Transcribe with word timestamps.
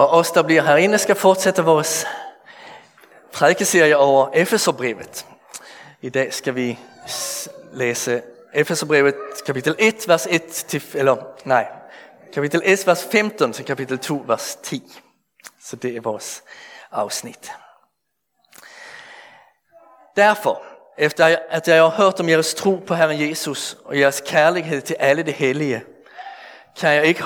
Og 0.00 0.10
os, 0.10 0.30
der 0.30 0.42
bliver 0.42 0.62
herinde, 0.62 0.98
skal 0.98 1.14
fortsætte 1.14 1.62
vores 1.62 2.06
prædikeserie 3.32 3.96
over 3.96 4.28
Efeserbrevet. 4.34 5.26
I 6.00 6.08
dag 6.08 6.34
skal 6.34 6.54
vi 6.54 6.78
læse 7.72 8.22
Efeserbrevet 8.54 9.14
kapitel 9.46 9.76
1, 9.78 9.94
vers 10.06 10.26
1 10.30 10.42
til, 10.42 10.82
eller 10.94 11.16
nej, 11.44 11.66
kapitel 12.34 12.62
1, 12.64 12.86
vers 12.86 13.04
15 13.04 13.52
til 13.52 13.64
kapitel 13.64 13.98
2, 13.98 14.24
vers 14.26 14.58
10. 14.62 14.82
Så 15.62 15.76
det 15.76 15.96
er 15.96 16.00
vores 16.00 16.42
afsnit. 16.92 17.52
Derfor, 20.16 20.62
efter 20.98 21.36
at 21.48 21.68
jeg 21.68 21.82
har 21.82 21.88
hørt 21.88 22.20
om 22.20 22.28
jeres 22.28 22.54
tro 22.54 22.82
på 22.86 22.94
Herren 22.94 23.28
Jesus 23.28 23.76
og 23.84 23.98
jeres 23.98 24.22
kærlighed 24.26 24.80
til 24.80 24.96
alle 24.98 25.22
det 25.22 25.34
hellige, 25.34 25.82
kan 26.80 26.90
jeg, 26.90 27.04
ikke, 27.04 27.24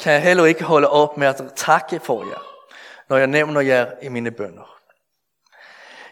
kan 0.00 0.12
jeg 0.12 0.22
heller 0.22 0.44
ikke 0.44 0.64
holde 0.64 0.90
op 0.90 1.16
med 1.16 1.26
at 1.26 1.42
takke 1.56 2.00
for 2.00 2.24
jer, 2.24 2.42
når 3.08 3.16
jeg 3.16 3.26
nævner 3.26 3.60
jer 3.60 3.86
i 4.02 4.08
mine 4.08 4.30
bønder. 4.30 4.76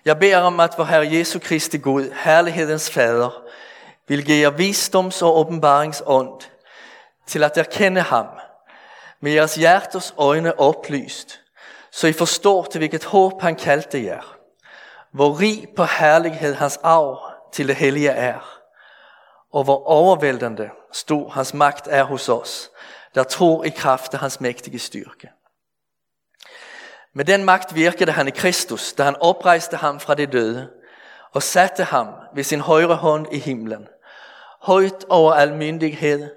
Jeg 0.05 0.19
beder 0.19 0.39
om, 0.39 0.61
at 0.61 0.75
vor 0.79 0.85
Herre 0.85 1.13
Jesu 1.13 1.39
Kristi 1.39 1.79
Gud, 1.79 2.11
herlighedens 2.15 2.91
Fader, 2.91 3.43
vil 4.09 4.25
give 4.25 4.41
jer 4.41 4.51
visdoms- 4.51 5.23
og 5.23 5.39
åbenbaringsånd 5.39 6.41
til 7.27 7.45
at 7.45 7.59
erkende 7.59 8.01
ham, 8.01 8.27
med 9.21 9.33
jeres 9.33 9.55
hjerters 9.55 10.15
øjne 10.19 10.61
oplyst, 10.61 11.41
så 11.91 12.07
I 12.07 12.13
forstår 12.13 12.65
til 12.65 12.79
hvilket 12.79 13.05
håb 13.05 13.43
han 13.43 13.57
kaldte 13.57 14.05
jer, 14.05 14.37
hvor 15.11 15.41
rig 15.41 15.67
på 15.77 15.85
herlighed 15.85 16.55
hans 16.55 16.79
arv 16.83 17.19
til 17.53 17.69
det 17.69 17.77
hellige 17.77 18.11
er, 18.11 18.61
og 19.53 19.65
hvor 19.65 19.87
overvældende 19.87 20.71
stor 20.93 21.29
hans 21.29 21.55
magt 21.55 21.89
er 21.91 22.03
hos 22.03 22.29
os, 22.29 22.71
der 23.15 23.25
tror 23.25 23.65
i 23.65 23.69
kraft 23.69 24.15
af 24.15 24.21
hans 24.21 24.41
mægtige 24.41 24.79
styrke. 24.79 25.31
Med 27.13 27.25
den 27.25 27.45
magt 27.45 27.75
virkede 27.75 28.13
han 28.13 28.29
i 28.29 28.31
Kristus, 28.31 28.93
da 28.93 29.03
han 29.03 29.17
oprejste 29.21 29.77
ham 29.77 30.01
fra 30.01 30.15
det 30.15 30.33
døde, 30.33 30.71
og 31.35 31.43
satte 31.43 31.85
ham 31.85 32.15
ved 32.35 32.45
sin 32.45 32.61
højre 32.61 32.95
hånd 32.95 33.27
i 33.33 33.39
himlen, 33.39 33.89
højt 34.63 35.05
over 35.09 35.33
al 35.33 35.55
myndighed, 35.55 36.31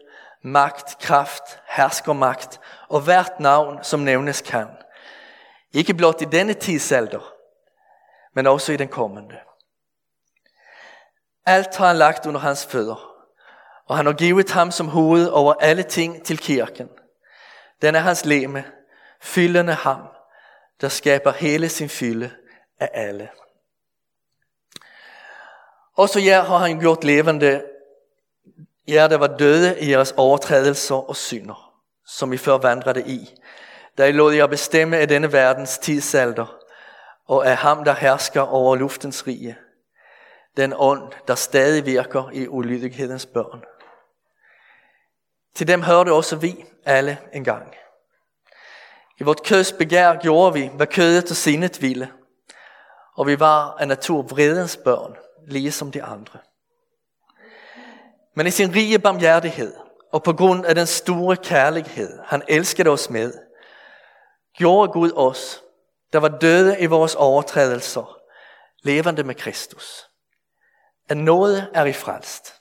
magt, 0.44 0.98
kraft, 1.00 1.60
herskermagt 1.68 2.60
og 2.90 3.02
hvert 3.02 3.40
navn, 3.40 3.84
som 3.84 4.00
nævnes 4.00 4.42
kan. 4.42 4.68
Ikke 5.74 5.94
blot 5.94 6.22
i 6.22 6.26
denne 6.26 6.54
tidsalder, 6.54 7.34
men 8.36 8.48
også 8.48 8.72
i 8.72 8.78
den 8.78 8.88
kommende. 8.88 9.36
Alt 11.46 11.78
har 11.78 11.88
han 11.88 11.96
lagt 11.96 12.26
under 12.26 12.40
hans 12.40 12.66
fødder, 12.66 13.11
og 13.88 13.98
han 13.98 14.06
har 14.06 14.14
givet 14.14 14.52
ham 14.52 14.72
som 14.72 14.88
hoved 14.88 15.28
over 15.28 15.54
alle 15.60 15.84
ting 15.84 16.26
til 16.26 16.38
kirken. 16.38 16.90
Den 17.82 17.96
er 17.96 18.00
hans 18.00 18.26
leme, 18.26 18.64
fyldende 19.22 19.74
ham, 19.74 20.02
der 20.82 20.90
skaber 20.90 21.32
hele 21.32 21.70
sin 21.70 21.90
fylde 21.90 22.32
af 22.80 22.90
alle. 22.94 23.30
Også 25.98 26.20
jer 26.20 26.42
har 26.44 26.58
han 26.58 26.80
gjort 26.80 27.04
levende, 27.04 27.64
jer 28.88 29.08
der 29.08 29.18
var 29.18 29.28
døde 29.28 29.80
i 29.80 29.92
jeres 29.92 30.14
overtrædelser 30.18 31.10
og 31.10 31.16
synder, 31.16 31.74
som 32.06 32.34
I 32.34 32.38
før 32.38 32.58
vandrede 32.58 33.04
i, 33.08 33.30
da 33.98 34.06
I 34.06 34.12
lod 34.12 34.34
jer 34.34 34.48
bestemme 34.48 34.98
af 34.98 35.08
denne 35.08 35.32
verdens 35.32 35.78
tidsalder, 35.78 36.58
og 37.28 37.48
af 37.48 37.58
ham, 37.58 37.84
der 37.84 37.94
hersker 37.94 38.42
over 38.42 38.76
luftens 38.76 39.28
rige, 39.28 39.58
den 40.58 40.74
ånd, 40.78 41.14
der 41.28 41.36
stadig 41.36 41.86
virker 41.86 42.30
i 42.34 42.48
ulydighedens 42.48 43.26
børn. 43.26 43.64
Til 45.56 45.68
dem 45.68 45.82
hørte 45.82 46.12
også 46.12 46.36
vi 46.36 46.66
alle 46.86 47.18
engang. 47.34 47.76
I 49.20 49.24
vort 49.24 49.44
køds 49.44 49.74
begær 49.74 50.16
gjorde 50.16 50.54
vi, 50.54 50.72
hvad 50.74 50.88
kødet 50.88 51.32
og 51.32 51.36
sindet 51.36 51.82
ville, 51.82 52.12
og 53.16 53.28
vi 53.28 53.40
var 53.40 53.76
af 53.80 53.88
natur 53.88 54.22
vredens 54.22 54.78
børn, 54.78 55.16
ligesom 55.48 55.92
de 55.92 56.04
andre. 56.04 56.40
Men 58.36 58.48
i 58.48 58.52
sin 58.52 58.76
rige 58.76 59.00
barmhjertighed, 59.00 59.74
og 60.12 60.24
på 60.24 60.34
grund 60.34 60.66
af 60.66 60.76
den 60.76 60.88
store 60.88 61.38
kærlighed, 61.38 62.20
han 62.26 62.44
elskede 62.48 62.90
os 62.90 63.10
med, 63.10 63.34
gjorde 64.58 64.92
Gud 64.92 65.12
os, 65.16 65.64
der 66.14 66.20
var 66.20 66.28
døde 66.28 66.80
i 66.80 66.86
vores 66.86 67.16
overtrædelser, 67.16 68.18
levende 68.84 69.24
med 69.24 69.36
Kristus. 69.36 70.11
At 71.12 71.18
noget 71.18 71.70
er 71.74 71.86
i 71.86 71.94
frelst. 71.94 72.56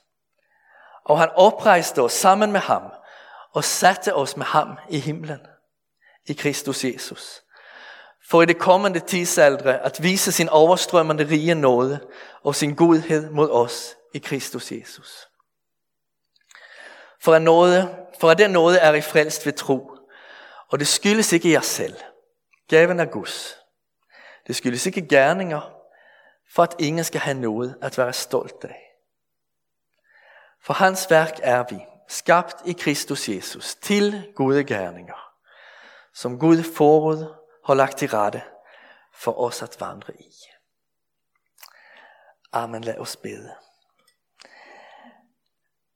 Og 1.05 1.19
han 1.19 1.29
oprejste 1.35 2.01
os 2.01 2.13
sammen 2.13 2.51
med 2.51 2.59
ham, 2.59 2.81
og 3.53 3.63
satte 3.63 4.15
os 4.15 4.37
med 4.37 4.45
ham 4.45 4.77
i 4.89 4.99
himlen, 4.99 5.39
i 6.25 6.33
Kristus 6.33 6.83
Jesus. 6.83 7.41
For 8.29 8.41
i 8.41 8.45
det 8.45 8.59
kommende 8.59 8.99
tidsaldre 8.99 9.79
at 9.79 10.03
vise 10.03 10.31
sin 10.31 10.49
overstrømmende 10.49 11.23
rige 11.23 11.55
nåde 11.55 12.07
og 12.43 12.55
sin 12.55 12.75
godhed 12.75 13.29
mod 13.29 13.49
os 13.49 13.95
i 14.13 14.17
Kristus 14.19 14.71
Jesus. 14.71 15.27
For 17.21 17.33
at, 17.33 17.41
nåde, 17.41 17.95
for 18.19 18.29
at 18.29 18.37
den 18.37 18.51
nåde 18.51 18.77
er 18.77 18.93
i 18.93 19.01
frelst 19.01 19.45
ved 19.45 19.53
tro, 19.53 19.91
og 20.71 20.79
det 20.79 20.87
skyldes 20.87 21.33
ikke 21.33 21.51
jer 21.51 21.61
selv– 21.61 21.95
Gaven 22.69 22.99
er 22.99 23.05
Guds. 23.05 23.57
Det 24.47 24.55
skyldes 24.55 24.85
ikke 24.85 25.07
gerninger, 25.07 25.80
for 26.55 26.63
at 26.63 26.75
ingen 26.79 27.03
skal 27.03 27.21
have 27.21 27.39
noget 27.39 27.77
at 27.81 27.97
være 27.97 28.13
stolt 28.13 28.63
af. 28.63 28.91
For 30.61 30.73
hans 30.73 31.09
værk 31.09 31.39
er 31.43 31.63
vi, 31.69 31.85
skabt 32.07 32.55
i 32.65 32.73
Kristus 32.73 33.29
Jesus, 33.29 33.75
til 33.75 34.33
gode 34.35 34.63
gerninger, 34.63 35.33
som 36.13 36.39
Gud 36.39 36.63
forud 36.75 37.35
har 37.65 37.73
lagt 37.73 37.97
til 37.97 38.09
rette 38.09 38.41
for 39.13 39.39
os 39.39 39.61
at 39.61 39.77
vandre 39.79 40.13
i. 40.13 40.31
Amen, 42.53 42.83
lad 42.83 42.97
os 42.97 43.15
bede. 43.15 43.51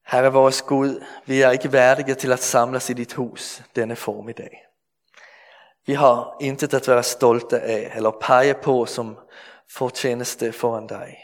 Herre 0.08 0.32
vores 0.32 0.62
Gud, 0.62 1.06
vi 1.26 1.42
er 1.42 1.52
ikke 1.52 1.72
værdige 1.72 2.16
til 2.16 2.32
at 2.32 2.40
samles 2.40 2.90
i 2.90 2.94
dit 2.94 3.14
hus 3.14 3.62
denne 3.76 3.96
formiddag. 3.96 4.66
Vi 5.86 5.94
har 5.94 6.38
intet 6.40 6.74
att 6.74 6.88
vara 6.88 7.04
stolta 7.04 7.58
af 7.58 7.92
eller 7.96 8.12
pege 8.12 8.54
på 8.54 8.86
som 8.86 9.18
fortjeneste 9.72 10.54
foran 10.54 10.88
dig. 10.88 11.18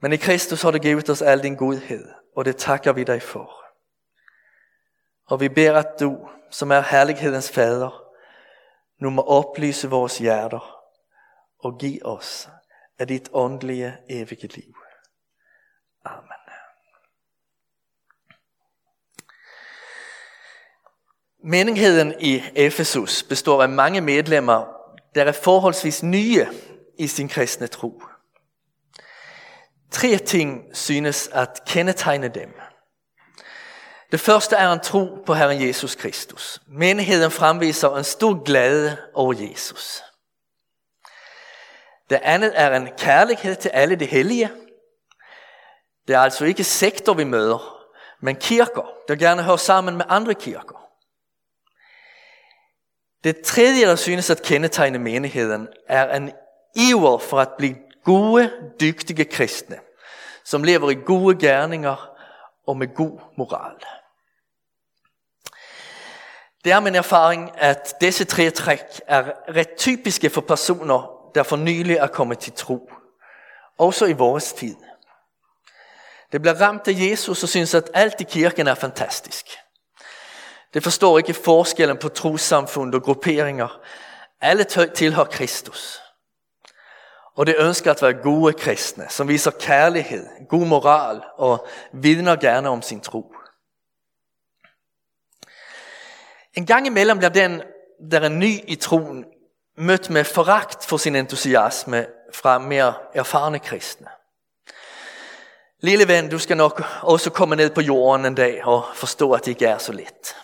Men 0.00 0.12
i 0.12 0.16
Kristus 0.16 0.62
har 0.62 0.70
du 0.70 0.78
givet 0.78 1.10
os 1.10 1.22
al 1.22 1.42
din 1.42 1.56
godhed, 1.56 2.08
og 2.36 2.44
det 2.44 2.56
takker 2.56 2.92
vi 2.92 3.04
dig 3.04 3.22
for. 3.22 3.64
Og 5.26 5.40
vi 5.40 5.48
ber 5.48 5.78
at 5.78 6.00
du, 6.00 6.28
som 6.50 6.70
er 6.70 6.80
herlighedens 6.80 7.50
fader, 7.50 8.04
nu 8.98 9.10
må 9.10 9.22
oplyse 9.22 9.90
vores 9.90 10.18
hjerter 10.18 10.76
og 11.58 11.78
give 11.78 12.06
os 12.06 12.48
af 12.98 13.06
dit 13.06 13.28
åndelige 13.32 13.96
evige 14.08 14.46
liv. 14.46 14.74
Amen. 16.04 16.40
Menigheden 21.44 22.14
i 22.20 22.42
Efesus 22.54 23.22
består 23.22 23.62
af 23.62 23.68
mange 23.68 24.00
medlemmer, 24.00 24.79
der 25.14 25.24
er 25.24 25.32
forholdsvis 25.32 26.02
nye 26.02 26.46
i 26.98 27.06
sin 27.06 27.28
kristne 27.28 27.66
tro. 27.66 28.02
Tre 29.90 30.18
ting 30.18 30.76
synes 30.76 31.28
at 31.32 31.60
kendetegne 31.66 32.28
dem. 32.28 32.54
Det 34.12 34.20
første 34.20 34.56
er 34.56 34.72
en 34.72 34.80
tro 34.80 35.22
på 35.26 35.34
Herren 35.34 35.66
Jesus 35.66 35.94
Kristus. 35.94 36.62
Menigheden 36.66 37.30
fremviser 37.30 37.96
en 37.96 38.04
stor 38.04 38.44
glæde 38.44 38.96
over 39.14 39.34
Jesus. 39.50 40.02
Det 42.10 42.20
andet 42.22 42.52
er 42.54 42.76
en 42.76 42.88
kærlighed 42.98 43.56
til 43.56 43.68
alle 43.68 43.96
de 43.96 44.06
hellige. 44.06 44.50
Det 46.08 46.16
er 46.16 46.20
altså 46.20 46.44
ikke 46.44 46.64
sektor, 46.64 47.14
vi 47.14 47.24
møder, 47.24 47.76
men 48.20 48.36
kirker, 48.36 48.90
der 49.08 49.16
gerne 49.16 49.42
hører 49.42 49.56
sammen 49.56 49.96
med 49.96 50.04
andre 50.08 50.34
kirker. 50.34 50.79
Det 53.24 53.40
tredje, 53.40 53.86
der 53.86 53.96
synes 53.96 54.30
at 54.30 54.42
kendetegne 54.42 54.98
menigheden, 54.98 55.68
er 55.88 56.16
en 56.16 56.32
iver 56.74 57.18
for 57.18 57.40
at 57.40 57.48
blive 57.58 57.76
gode, 58.04 58.52
dygtige 58.80 59.24
kristne, 59.24 59.78
som 60.44 60.64
lever 60.64 60.90
i 60.90 60.94
gode 60.94 61.38
gerninger 61.38 62.10
og 62.66 62.76
med 62.76 62.94
god 62.94 63.20
moral. 63.36 63.76
Det 66.64 66.72
er 66.72 66.80
min 66.80 66.94
erfaring, 66.94 67.50
at 67.54 67.94
disse 68.00 68.24
tre 68.24 68.50
træk 68.50 68.80
er 69.06 69.32
ret 69.48 69.70
typiske 69.76 70.30
for 70.30 70.40
personer, 70.40 71.30
der 71.34 71.42
for 71.42 71.56
nylig 71.56 71.96
er 71.96 72.06
kommet 72.06 72.38
til 72.38 72.52
tro. 72.52 72.90
Også 73.78 74.06
i 74.06 74.12
vores 74.12 74.52
tid. 74.52 74.76
Det 76.32 76.40
bliver 76.40 76.60
ramt 76.60 76.88
af 76.88 76.92
Jesus 76.92 77.42
og 77.42 77.48
synes, 77.48 77.74
at 77.74 77.90
alt 77.94 78.20
i 78.20 78.24
kirken 78.24 78.66
er 78.66 78.74
fantastisk. 78.74 79.46
Det 80.74 80.82
forstår 80.82 81.18
ikke 81.18 81.34
forskellen 81.34 81.96
på 81.96 82.08
trossamfund 82.08 82.94
og 82.94 83.02
grupperinger. 83.02 83.80
Alle 84.40 84.64
tilhører 84.94 85.24
Kristus. 85.24 86.00
Og 87.34 87.46
det 87.46 87.54
ønsker 87.58 87.90
at 87.90 88.02
være 88.02 88.12
gode 88.12 88.52
kristne, 88.52 89.06
som 89.08 89.28
viser 89.28 89.50
kærlighed, 89.50 90.26
god 90.48 90.66
moral 90.66 91.22
og 91.36 91.66
vidner 91.92 92.36
gerne 92.36 92.68
om 92.68 92.82
sin 92.82 93.00
tro. 93.00 93.34
En 96.54 96.66
gang 96.66 96.86
imellem 96.86 97.18
bliver 97.18 97.30
den, 97.30 97.62
der 98.10 98.20
er 98.20 98.28
ny 98.28 98.60
i 98.68 98.74
troen, 98.74 99.24
mødt 99.76 100.10
med 100.10 100.24
foragt 100.24 100.86
for 100.86 100.96
sin 100.96 101.16
entusiasme 101.16 102.06
fra 102.34 102.58
mere 102.58 102.94
erfarne 103.14 103.58
kristne. 103.58 104.06
Lille 105.80 106.08
ven, 106.08 106.30
du 106.30 106.38
skal 106.38 106.56
nok 106.56 106.82
også 107.02 107.30
komme 107.30 107.56
ned 107.56 107.70
på 107.70 107.80
jorden 107.80 108.26
en 108.26 108.34
dag 108.34 108.64
og 108.64 108.84
forstå, 108.94 109.32
at 109.32 109.44
det 109.44 109.50
ikke 109.50 109.66
er 109.66 109.78
så 109.78 109.92
let. 109.92 110.36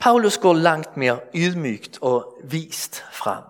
Paulus 0.00 0.38
går 0.38 0.54
langt 0.54 0.96
mere 0.96 1.20
ydmygt 1.34 1.98
og 2.00 2.38
vist 2.44 3.04
frem. 3.12 3.44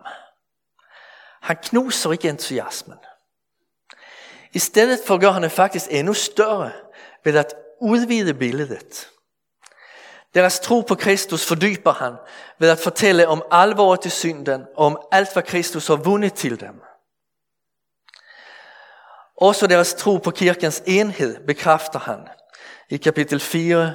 Han 1.41 1.57
knuser 1.63 2.13
ikke 2.13 2.29
entusiasmen. 2.29 2.99
I 4.53 4.59
stedet 4.59 5.01
for 5.07 5.19
gør 5.19 5.31
han 5.31 5.43
det 5.43 5.53
faktisk 5.53 5.87
endnu 5.91 6.15
større 6.15 6.73
ved 7.25 7.37
at 7.37 7.55
udvide 7.81 8.35
billedet. 8.35 9.11
Deres 10.35 10.61
tro 10.61 10.81
på 10.81 10.95
Kristus 10.95 11.47
fordyber 11.47 11.93
han 11.93 12.15
ved 12.59 12.71
at 12.71 12.79
fortælle 12.79 13.29
om 13.29 13.43
alvoret 13.51 14.07
i 14.07 14.11
synden 14.11 14.65
og 14.77 14.87
om 14.87 14.99
alt, 15.13 15.33
hvad 15.33 15.43
Kristus 15.43 15.87
har 15.87 15.97
vundet 15.97 16.35
til 16.35 16.61
dem. 16.61 16.83
Også 19.37 19.67
deres 19.67 19.95
tro 19.95 20.17
på 20.17 20.31
kirkens 20.31 20.83
enhed 20.87 21.47
bekræfter 21.47 21.99
han. 21.99 22.29
I 22.91 22.97
kapitel 22.97 23.41
4 23.41 23.95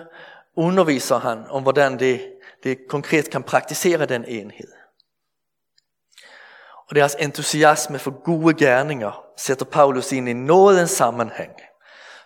underviser 0.55 1.19
han 1.19 1.45
om, 1.49 1.63
hvordan 1.63 1.99
det, 1.99 2.32
det 2.63 2.77
konkret 2.89 3.29
kan 3.29 3.43
praktisere 3.43 4.05
den 4.05 4.25
enhed. 4.25 4.71
Og 6.89 6.95
deres 6.95 7.15
entusiasme 7.19 7.99
for 7.99 8.23
gode 8.23 8.53
gerninger 8.53 9.25
sætter 9.37 9.65
Paulus 9.65 10.11
ind 10.11 10.29
i 10.29 10.33
nådens 10.33 10.91
sammenhæng, 10.91 11.51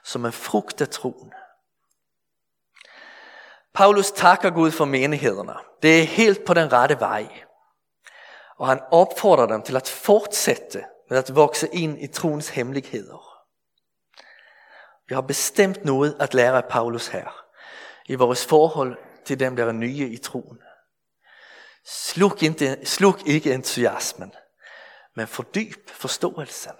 som 0.03 0.25
en 0.25 0.31
frugt 0.31 0.81
af 0.81 0.87
troen. 0.87 1.33
Paulus 3.73 4.11
takker 4.11 4.49
Gud 4.49 4.71
for 4.71 4.85
menighederne. 4.85 5.53
Det 5.81 6.01
er 6.01 6.03
helt 6.03 6.45
på 6.45 6.53
den 6.53 6.73
rette 6.73 6.99
vej. 6.99 7.27
Og 8.57 8.67
han 8.67 8.79
opfordrer 8.91 9.45
dem 9.45 9.61
til 9.61 9.75
at 9.75 9.89
fortsætte 9.89 10.83
med 11.09 11.17
at 11.17 11.35
vokse 11.35 11.67
ind 11.73 12.01
i 12.01 12.07
troens 12.07 12.49
hemmeligheder. 12.49 13.43
Vi 15.07 15.15
har 15.15 15.21
bestemt 15.21 15.85
noget 15.85 16.17
at 16.19 16.33
lære 16.33 16.57
af 16.57 16.65
Paulus 16.65 17.07
her, 17.07 17.43
i 18.05 18.15
vores 18.15 18.45
forhold 18.45 18.97
til 19.27 19.39
dem, 19.39 19.55
der 19.55 19.65
er 19.65 19.71
nye 19.71 20.09
i 20.09 20.17
troen. 20.17 20.59
Sluk, 21.85 22.43
ikke, 22.43 22.77
sluk 22.83 23.21
ikke 23.25 23.53
entusiasmen, 23.53 24.31
men 25.15 25.27
fordyb 25.27 25.89
forståelsen. 25.89 26.71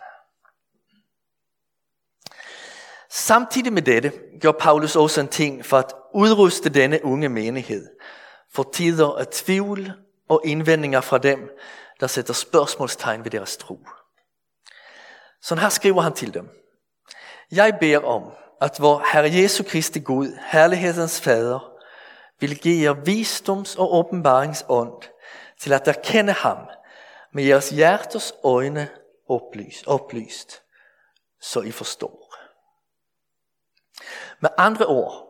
Samtidig 3.09 3.73
med 3.73 3.81
dette 3.81 4.13
gør 4.41 4.51
Paulus 4.51 4.95
også 4.95 5.21
en 5.21 5.27
ting 5.27 5.65
for 5.65 5.77
at 5.77 5.93
udruste 6.13 6.69
denne 6.69 7.05
unge 7.05 7.29
menighed 7.29 7.89
for 8.53 8.69
tider 8.73 9.15
af 9.15 9.27
tvivl 9.27 9.91
og 10.29 10.41
indvendinger 10.45 11.01
fra 11.01 11.17
dem, 11.17 11.49
der 11.99 12.07
sætter 12.07 12.33
spørgsmålstegn 12.33 13.23
ved 13.23 13.31
deres 13.31 13.57
tro. 13.57 13.79
Så 15.41 15.55
her 15.55 15.69
skriver 15.69 16.01
han 16.01 16.13
til 16.13 16.33
dem. 16.33 16.49
Jeg 17.51 17.77
beder 17.79 18.03
om, 18.05 18.31
at 18.61 18.79
vor 18.79 19.05
Herre 19.13 19.41
Jesu 19.41 19.63
Kristi 19.63 19.99
Gud, 19.99 20.37
herlighedens 20.51 21.21
Fader, 21.21 21.76
vil 22.39 22.59
give 22.59 22.83
jer 22.83 22.93
visdoms- 22.93 23.79
og 23.79 23.95
åbenbaringsånd 23.95 25.03
til 25.59 25.73
at 25.73 25.87
erkende 25.87 26.33
ham 26.33 26.57
med 27.33 27.43
jeres 27.43 27.69
hjerters 27.69 28.33
øjne 28.43 28.89
oplyst, 29.29 29.87
oplyst 29.87 30.61
så 31.41 31.61
I 31.61 31.71
forstår. 31.71 32.33
Med 34.39 34.49
andre 34.57 34.85
ord, 34.85 35.27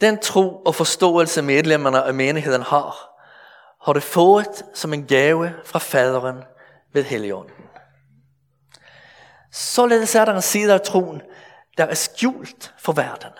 den 0.00 0.18
tro 0.18 0.62
og 0.62 0.74
forståelse 0.74 1.42
medlemmerne 1.42 2.02
af 2.02 2.14
menigheden 2.14 2.62
har, 2.62 3.22
har 3.84 3.92
det 3.92 4.02
fået 4.02 4.64
som 4.74 4.92
en 4.92 5.06
gave 5.06 5.54
fra 5.64 5.78
faderen 5.78 6.44
ved 6.92 7.04
Helligånden. 7.04 7.54
Således 9.52 10.14
er 10.14 10.24
der 10.24 10.34
en 10.34 10.42
side 10.42 10.74
af 10.74 10.80
troen, 10.80 11.22
der 11.78 11.84
er 11.84 11.94
skjult 11.94 12.74
for 12.78 12.92
verden. 12.92 13.32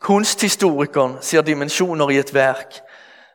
Kunsthistorikeren 0.00 1.16
ser 1.20 1.42
dimensioner 1.42 2.10
i 2.10 2.18
et 2.18 2.34
værk, 2.34 2.80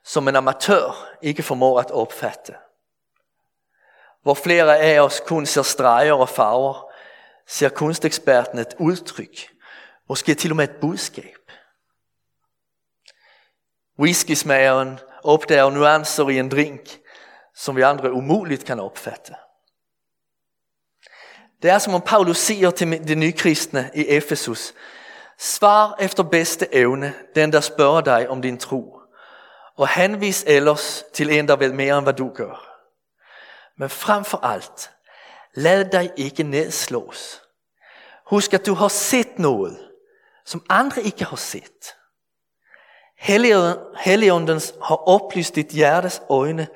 som 0.03 0.27
en 0.27 0.35
amatør 0.35 1.09
ikke 1.21 1.43
formår 1.43 1.79
at 1.79 1.91
opfatte. 1.91 2.55
Hvor 4.23 4.33
flere 4.33 4.79
af 4.79 4.99
os 4.99 5.21
kun 5.25 5.45
ser 5.45 5.61
streger 5.61 6.13
og 6.13 6.29
farver, 6.29 6.91
ser 7.47 7.69
kunsteksperten 7.69 8.59
et 8.59 8.75
udtryk, 8.79 9.49
måske 10.09 10.35
til 10.35 10.51
og 10.51 10.55
med 10.55 10.69
et 10.69 10.75
budskab. 10.81 11.51
Whiskysmageren 13.99 14.99
opdager 15.23 15.69
nuancer 15.69 16.29
i 16.29 16.39
en 16.39 16.49
drink, 16.49 16.99
som 17.55 17.75
vi 17.75 17.81
andre 17.81 18.11
umuligt 18.11 18.65
kan 18.65 18.79
opfatte. 18.79 19.35
Det 21.61 21.71
er 21.71 21.77
som 21.77 21.93
om 21.93 22.01
Paulus 22.01 22.37
siger 22.37 22.71
til 22.71 23.07
de 23.07 23.15
nykristne 23.15 23.91
i 23.93 24.07
Efesus, 24.07 24.73
svar 25.37 25.95
efter 25.99 26.23
bedste 26.23 26.75
evne 26.75 27.13
den, 27.35 27.53
der 27.53 27.61
spørger 27.61 28.01
dig 28.01 28.29
om 28.29 28.41
din 28.41 28.57
tro, 28.57 28.99
og 29.75 29.87
henvis 29.87 30.43
ellers 30.47 31.03
til 31.13 31.29
en, 31.29 31.47
der 31.47 31.55
ved 31.55 31.73
mere 31.73 31.97
end 31.97 32.05
hvad 32.05 32.13
du 32.13 32.29
gør. 32.29 32.81
Men 33.77 33.89
frem 33.89 34.25
for 34.25 34.37
alt, 34.37 34.91
lad 35.53 35.85
dig 35.85 36.11
ikke 36.17 36.43
nedslås. 36.43 37.41
Husk, 38.25 38.53
at 38.53 38.65
du 38.65 38.73
har 38.73 38.87
set 38.87 39.39
noget, 39.39 39.89
som 40.45 40.65
andre 40.69 41.01
ikke 41.01 41.25
har 41.25 41.35
set. 41.35 41.95
Helligånden 43.97 44.61
har 44.83 44.95
oplyst 44.95 45.55
dit 45.55 45.67
hjertes 45.67 46.21
øjne 46.29 46.67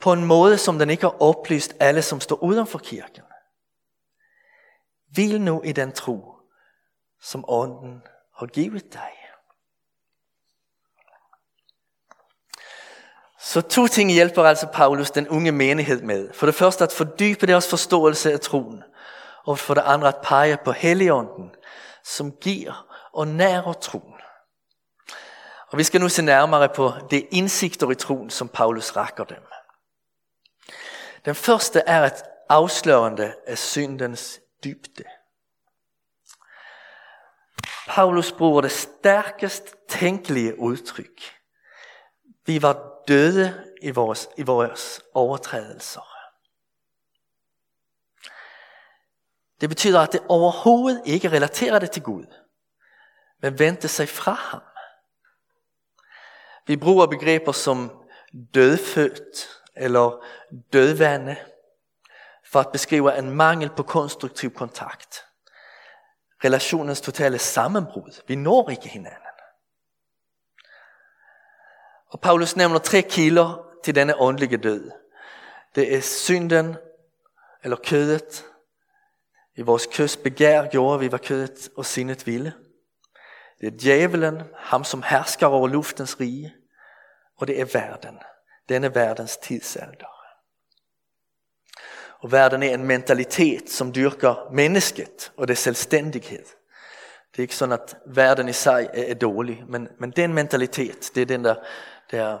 på 0.00 0.12
en 0.12 0.24
måde, 0.24 0.58
som 0.58 0.78
den 0.78 0.90
ikke 0.90 1.02
har 1.02 1.22
oplyst 1.22 1.74
alle, 1.80 2.02
som 2.02 2.20
står 2.20 2.36
uden 2.42 2.66
for 2.66 2.78
kirken. 2.78 3.22
Hvil 5.10 5.40
nu 5.40 5.62
i 5.64 5.72
den 5.72 5.92
tro, 5.92 6.37
som 7.22 7.44
ånden 7.48 8.02
har 8.38 8.46
givet 8.46 8.92
dig. 8.92 9.12
Så 13.40 13.60
to 13.60 13.86
ting 13.86 14.12
hjælper 14.12 14.44
altså 14.44 14.66
Paulus 14.66 15.10
den 15.10 15.28
unge 15.28 15.52
menighed 15.52 16.02
med. 16.02 16.32
For 16.32 16.46
det 16.46 16.54
første 16.54 16.84
at 16.84 16.92
fordybe 16.92 17.46
deres 17.46 17.70
forståelse 17.70 18.32
af 18.32 18.40
troen, 18.40 18.82
og 19.44 19.58
for 19.58 19.74
det 19.74 19.82
andet 19.86 20.08
at 20.08 20.20
pege 20.22 20.58
på 20.64 20.72
Helligånden, 20.72 21.50
som 22.04 22.32
giver 22.32 22.86
og 23.12 23.28
nærer 23.28 23.72
troen. 23.72 24.14
Og 25.70 25.78
vi 25.78 25.84
skal 25.84 26.00
nu 26.00 26.08
se 26.08 26.22
nærmere 26.22 26.68
på 26.68 26.92
det 27.10 27.26
indsigter 27.30 27.90
i 27.90 27.94
troen, 27.94 28.30
som 28.30 28.48
Paulus 28.48 28.96
rækker 28.96 29.24
dem. 29.24 29.42
Den 31.24 31.34
første 31.34 31.82
er 31.86 32.04
et 32.04 32.22
afslørende 32.48 33.34
af 33.46 33.58
syndens 33.58 34.40
dybde. 34.64 35.04
Paulus 37.88 38.32
bruger 38.32 38.60
det 38.60 38.72
stærkest 38.72 39.76
tænkelige 39.88 40.58
udtryk. 40.58 41.20
Vi 42.46 42.62
var 42.62 43.02
døde 43.08 43.64
i 43.82 43.90
vores, 43.90 44.28
i 44.36 44.42
vores 44.42 45.02
overtrædelser. 45.14 46.08
Det 49.60 49.68
betyder, 49.68 50.00
at 50.00 50.12
det 50.12 50.20
overhovedet 50.28 51.02
ikke 51.04 51.28
relaterer 51.28 51.78
det 51.78 51.90
til 51.90 52.02
Gud, 52.02 52.26
men 53.42 53.58
vendte 53.58 53.88
sig 53.88 54.08
fra 54.08 54.32
ham. 54.32 54.62
Vi 56.66 56.76
bruger 56.76 57.06
begreber 57.06 57.52
som 57.52 58.04
dødfødt 58.54 59.48
eller 59.76 60.24
dødvande 60.72 61.36
for 62.44 62.60
at 62.60 62.72
beskrive 62.72 63.18
en 63.18 63.30
mangel 63.30 63.70
på 63.70 63.82
konstruktiv 63.82 64.54
kontakt. 64.54 65.27
Relationens 66.44 67.00
totale 67.00 67.38
sammenbrud. 67.38 68.22
Vi 68.26 68.36
når 68.36 68.70
ikke 68.70 68.88
hinanden. 68.88 69.22
Og 72.08 72.20
Paulus 72.20 72.56
nævner 72.56 72.78
tre 72.78 73.02
kilder 73.02 73.66
til 73.84 73.94
denne 73.94 74.20
åndelige 74.20 74.56
død. 74.56 74.90
Det 75.74 75.94
er 75.94 76.00
synden, 76.00 76.76
eller 77.62 77.76
kødet. 77.76 78.44
I 79.56 79.62
vores 79.62 79.86
køds 79.86 80.16
begær 80.16 80.66
gjorde 80.66 81.00
vi, 81.00 81.06
hvad 81.06 81.18
kødet 81.18 81.68
og 81.76 81.86
sindet 81.86 82.26
ville. 82.26 82.54
Det 83.60 83.66
er 83.66 83.78
djævelen, 83.78 84.42
ham 84.56 84.84
som 84.84 85.02
hersker 85.02 85.46
over 85.46 85.68
luftens 85.68 86.20
rige. 86.20 86.54
Og 87.36 87.46
det 87.46 87.60
er 87.60 87.64
verden, 87.64 88.18
denne 88.68 88.94
verdens 88.94 89.36
tidsalder. 89.36 90.17
Og 92.20 92.32
verden 92.32 92.62
er 92.62 92.74
en 92.74 92.84
mentalitet, 92.84 93.70
som 93.70 93.94
dyrker 93.94 94.48
mennesket 94.52 95.32
og 95.36 95.48
det 95.48 95.58
selvstændighed. 95.58 96.44
Det 97.32 97.38
er 97.38 97.42
ikke 97.42 97.56
sådan, 97.56 97.72
at 97.72 97.96
verden 98.06 98.48
i 98.48 98.52
sig 98.52 98.88
er 98.92 99.14
dårlig, 99.14 99.64
men, 99.68 99.88
men 100.00 100.10
den 100.10 100.34
mentalitet, 100.34 101.10
det 101.14 101.20
er 101.20 101.26
den, 101.26 101.44
der, 101.44 101.54
der 102.10 102.38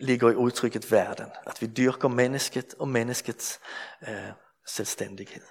ligger 0.00 0.30
i 0.30 0.34
udtrykket 0.34 0.92
verden. 0.92 1.26
At 1.46 1.62
vi 1.62 1.66
dyrker 1.66 2.08
mennesket 2.08 2.74
og 2.78 2.88
menneskets 2.88 3.60
øh, 4.08 4.14
selvstændighed. 4.66 5.42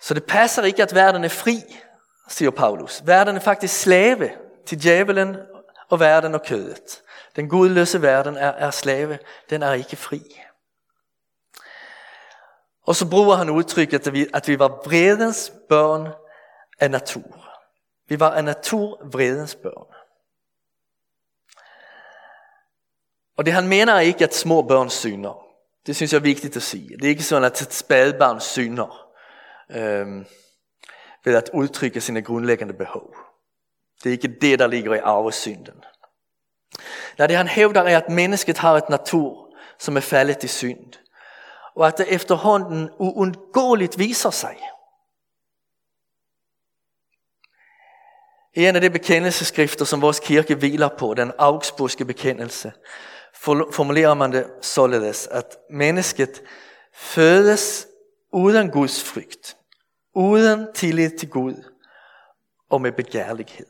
Så 0.00 0.14
det 0.14 0.24
passer 0.24 0.62
ikke, 0.62 0.82
at 0.82 0.94
verden 0.94 1.24
er 1.24 1.28
fri 1.28 1.62
siger 2.28 2.50
Paulus. 2.50 3.02
Världen 3.04 3.36
är 3.36 3.40
faktiskt 3.40 3.80
slave 3.80 4.30
till 4.66 4.78
djävulen 4.78 5.36
och 5.88 6.00
världen 6.00 6.34
och 6.34 6.44
kødet. 6.44 7.02
Den 7.36 7.48
gudlöse 7.48 7.98
världen 7.98 8.36
är, 8.36 8.52
är 8.52 8.70
slave, 8.70 9.18
den 9.50 9.62
är 9.62 9.74
ikke 9.74 9.96
fri. 9.96 10.22
Og 12.86 12.96
så 12.96 13.10
bruger 13.10 13.36
han 13.36 13.50
udtrykket, 13.50 14.06
at 14.06 14.12
vi, 14.12 14.26
at 14.34 14.48
vi 14.48 14.58
var 14.58 14.68
vredens 14.68 15.52
børn 15.68 16.12
af 16.80 16.90
natur. 16.90 17.50
Vi 18.08 18.20
var 18.20 18.30
af 18.30 18.44
natur 18.44 19.08
vredens 19.12 19.54
børn. 19.54 19.94
Og 23.36 23.44
det 23.44 23.52
han 23.52 23.68
mener 23.68 23.92
er 23.94 24.00
ikke, 24.00 24.24
at 24.24 24.34
små 24.34 24.62
børn 24.62 24.90
synder. 24.90 25.44
Det 25.86 25.96
synes 25.96 26.12
jeg 26.12 26.18
er 26.18 26.22
vigtigt 26.22 26.56
at 26.56 26.62
sige. 26.62 26.96
Det 26.96 27.04
er 27.04 27.08
ikke 27.08 27.22
sådan, 27.22 27.44
at 27.44 27.62
et 27.62 27.72
spædbarn 27.72 28.40
synder 28.40 29.08
øhm, 29.70 30.26
ved 31.24 31.36
at 31.36 31.50
udtrykke 31.54 32.00
sine 32.00 32.22
grundlæggende 32.22 32.74
behov. 32.74 33.16
Det 34.02 34.10
er 34.10 34.12
ikke 34.12 34.36
det, 34.40 34.58
der 34.58 34.66
ligger 34.66 34.94
i 34.94 34.98
arvesynden. 34.98 35.84
Nej, 37.18 37.26
det 37.26 37.36
han 37.36 37.48
hævder 37.48 37.82
er, 37.82 37.96
at 37.96 38.08
mennesket 38.08 38.58
har 38.58 38.76
et 38.76 38.88
natur, 38.88 39.56
som 39.78 39.96
er 39.96 40.00
faldet 40.00 40.44
i 40.44 40.48
synd. 40.48 40.92
Og 41.76 41.86
at 41.86 41.98
det 41.98 42.06
efterhånden 42.08 42.90
uundgåeligt 42.98 43.98
viser 43.98 44.30
sig. 44.30 44.56
I 48.56 48.66
en 48.66 48.74
af 48.74 48.80
de 48.80 48.90
bekendelseskrifter, 48.90 49.84
som 49.84 50.02
vores 50.02 50.20
kirke 50.20 50.54
hviler 50.54 50.88
på, 50.98 51.14
den 51.14 51.32
augsburgske 51.38 52.04
bekendelse, 52.04 52.72
formulerer 53.72 54.14
man 54.14 54.32
det 54.32 54.50
således, 54.62 55.26
at 55.26 55.56
mennesket 55.70 56.42
fødes 56.94 57.86
uden 58.32 58.70
Guds 58.70 59.04
frygt, 59.04 59.56
uden 60.14 60.68
tillid 60.74 61.18
til 61.18 61.30
Gud 61.30 61.70
og 62.70 62.80
med 62.80 62.92
begærlighed. 62.92 63.66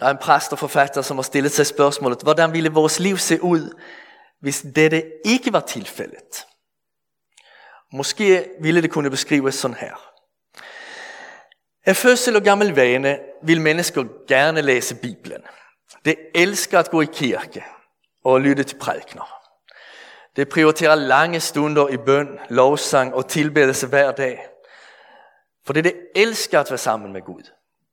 Der 0.00 0.06
er 0.06 0.10
en 0.10 0.18
præst 0.18 0.52
og 0.52 0.58
forfatter, 0.58 1.02
som 1.02 1.16
har 1.16 1.22
stillet 1.22 1.52
sig 1.52 1.66
spørgsmålet, 1.66 2.22
hvordan 2.22 2.52
ville 2.52 2.70
vores 2.70 3.00
liv 3.00 3.18
se 3.18 3.42
ud, 3.42 3.80
hvis 4.40 4.66
dette 4.76 5.12
ikke 5.24 5.52
var 5.52 5.60
tilfældet? 5.60 6.46
Måske 7.92 8.48
ville 8.60 8.82
det 8.82 8.90
kunne 8.90 9.10
beskrives 9.10 9.54
sådan 9.54 9.76
her. 9.76 10.10
Af 11.84 11.96
fødsel 11.96 12.36
og 12.36 12.42
gammel 12.42 12.74
vane 12.74 13.18
vil 13.42 13.60
mennesker 13.60 14.04
gerne 14.28 14.62
læse 14.62 14.94
Bibelen. 14.94 15.42
Det 16.04 16.16
elsker 16.34 16.78
at 16.78 16.90
gå 16.90 17.00
i 17.00 17.08
kirke 17.12 17.64
og 18.24 18.40
lytte 18.40 18.64
til 18.64 18.78
prædikner. 18.78 19.40
Det 20.36 20.48
prioriterer 20.48 20.94
lange 20.94 21.40
stunder 21.40 21.88
i 21.88 21.96
bøn, 21.96 22.38
lovsang 22.48 23.14
og 23.14 23.28
tilbedelse 23.28 23.86
hver 23.86 24.12
dag. 24.12 24.46
For 25.66 25.72
det, 25.72 25.84
det 25.84 25.94
elsker 26.16 26.60
at 26.60 26.70
være 26.70 26.78
sammen 26.78 27.12
med 27.12 27.22
Gud. 27.22 27.50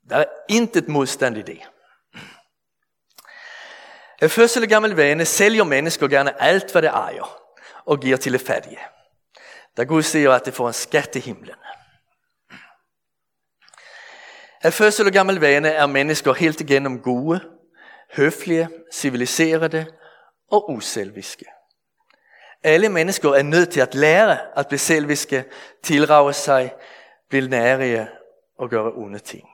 Der 0.09 0.15
er 0.15 0.25
intet 0.49 0.87
modstand 0.87 1.37
i 1.37 1.41
det. 1.41 1.59
En 4.21 4.29
fødsel 4.29 4.63
og 4.63 4.69
gammel 4.69 4.91
vane 4.91 5.25
sælger 5.25 5.63
mennesker 5.63 6.07
gerne 6.07 6.41
alt, 6.41 6.71
hvad 6.71 6.81
det 6.81 6.89
ejer, 6.89 7.41
og 7.85 7.99
giver 7.99 8.17
til 8.17 8.33
det 8.33 8.41
fattige. 8.41 8.79
Da 9.77 9.83
Gud 9.83 10.03
siger, 10.03 10.31
at 10.31 10.45
det 10.45 10.53
får 10.53 10.67
en 10.67 10.73
skat 10.73 11.15
i 11.15 11.19
himlen. 11.19 11.55
Af 14.61 14.73
fødsel 14.73 15.07
og 15.07 15.13
gammel 15.13 15.39
vane 15.39 15.69
er 15.69 15.85
mennesker 15.85 16.33
helt 16.33 16.61
igennem 16.61 17.01
gode, 17.01 17.41
høflige, 18.13 18.69
civiliserede 18.93 19.85
og 20.51 20.71
uselviske. 20.71 21.45
Alle 22.63 22.89
mennesker 22.89 23.29
er 23.29 23.43
nødt 23.43 23.69
til 23.69 23.79
at 23.79 23.95
lære 23.95 24.57
at 24.59 24.67
blive 24.67 24.79
selviske, 24.79 25.45
tilrage 25.83 26.33
sig, 26.33 26.73
blive 27.29 27.47
nærige 27.47 28.07
og 28.57 28.69
gøre 28.69 28.91
onde 28.91 29.19
ting. 29.19 29.47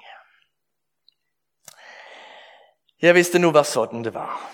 Jeg 3.03 3.15
vidste 3.15 3.39
nu 3.39 3.51
var 3.51 3.63
sådan 3.63 4.03
det 4.03 4.13
var. 4.13 4.51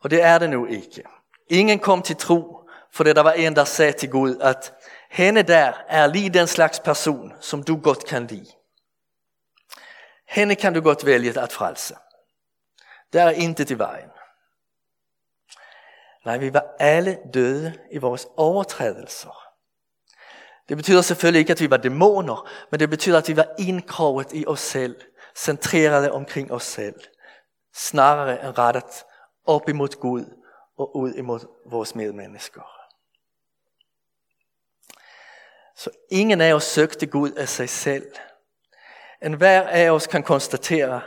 Og 0.00 0.10
det 0.10 0.22
er 0.22 0.38
det 0.38 0.50
nu 0.50 0.66
ikke. 0.66 1.02
Ingen 1.48 1.78
kom 1.78 2.02
til 2.02 2.16
tro, 2.16 2.68
for 2.92 3.04
det 3.04 3.16
der 3.16 3.22
var 3.22 3.32
en, 3.32 3.56
der 3.56 3.64
sagde 3.64 3.92
til 3.92 4.10
Gud, 4.10 4.36
at 4.40 4.74
hende 5.10 5.42
der 5.42 5.72
er 5.88 6.06
lige 6.06 6.30
den 6.30 6.46
slags 6.46 6.80
person, 6.80 7.32
som 7.40 7.62
du 7.62 7.80
godt 7.80 8.06
kan 8.06 8.26
lide. 8.26 8.46
Henne 10.28 10.54
kan 10.54 10.74
du 10.74 10.80
godt 10.80 11.06
vælge 11.06 11.40
at 11.40 11.52
frelse. 11.52 11.94
Der 13.12 13.22
er 13.22 13.30
intet 13.30 13.70
i 13.70 13.78
vejen. 13.78 14.10
Nej, 16.24 16.38
vi 16.38 16.52
var 16.52 16.64
alle 16.78 17.18
døde 17.34 17.78
i 17.92 17.98
vores 17.98 18.26
overtrædelser. 18.36 19.42
Det 20.68 20.76
betyder 20.76 21.02
selvfølgelig 21.02 21.38
ikke, 21.40 21.52
at 21.52 21.60
vi 21.60 21.70
var 21.70 21.76
dæmoner, 21.76 22.50
men 22.70 22.80
det 22.80 22.90
betyder, 22.90 23.18
at 23.18 23.28
vi 23.28 23.36
var 23.36 23.48
indkroget 23.58 24.32
i 24.32 24.44
os 24.46 24.60
selv, 24.60 24.96
centrerede 25.36 26.12
omkring 26.12 26.52
os 26.52 26.62
selv, 26.64 27.00
snarere 27.74 28.44
end 28.44 28.58
rettet 28.58 29.04
op 29.46 29.68
imod 29.68 30.00
Gud 30.00 30.24
og 30.78 30.96
ud 30.96 31.14
imod 31.14 31.40
vores 31.70 31.94
medmennesker. 31.94 32.62
Så 35.76 35.90
ingen 36.10 36.40
af 36.40 36.54
os 36.54 36.64
søgte 36.64 37.06
Gud 37.06 37.30
af 37.32 37.48
sig 37.48 37.68
selv. 37.68 38.12
En 39.22 39.32
hver 39.32 39.62
af 39.62 39.90
os 39.90 40.06
kan 40.06 40.22
konstatere, 40.22 41.02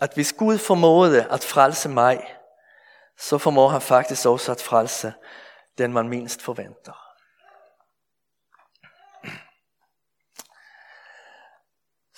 at 0.00 0.10
hvis 0.14 0.32
Gud 0.32 0.58
formåede 0.58 1.26
at 1.30 1.44
frelse 1.44 1.88
mig, 1.88 2.36
så 3.18 3.38
formår 3.38 3.68
han 3.68 3.80
faktisk 3.80 4.26
også 4.26 4.52
at 4.52 4.62
frelse 4.62 5.12
den 5.78 5.92
man 5.92 6.08
mindst 6.08 6.42
forventer. 6.42 7.09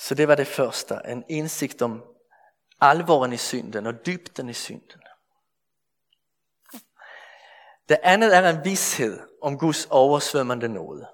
Så 0.02 0.14
det 0.14 0.28
var 0.28 0.35
det 0.35 0.47
første, 0.47 0.99
en 1.09 1.25
indsigt 1.28 1.82
om 1.82 2.02
alvoren 2.80 3.32
i 3.32 3.37
synden 3.37 3.87
og 3.87 4.06
dybden 4.06 4.49
i 4.49 4.52
synden. 4.52 5.02
Det 7.88 7.99
andet 8.02 8.37
er 8.37 8.50
en 8.50 8.64
vidshed 8.64 9.21
om 9.42 9.59
Guds 9.59 9.87
oversvømmende 9.90 10.68
nåde. 10.68 11.06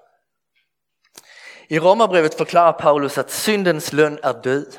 I 1.69 1.79
Romerbrevet 1.79 2.33
forklarer 2.33 2.77
Paulus, 2.79 3.17
at 3.17 3.31
syndens 3.31 3.93
løn 3.93 4.19
er 4.23 4.41
død. 4.41 4.77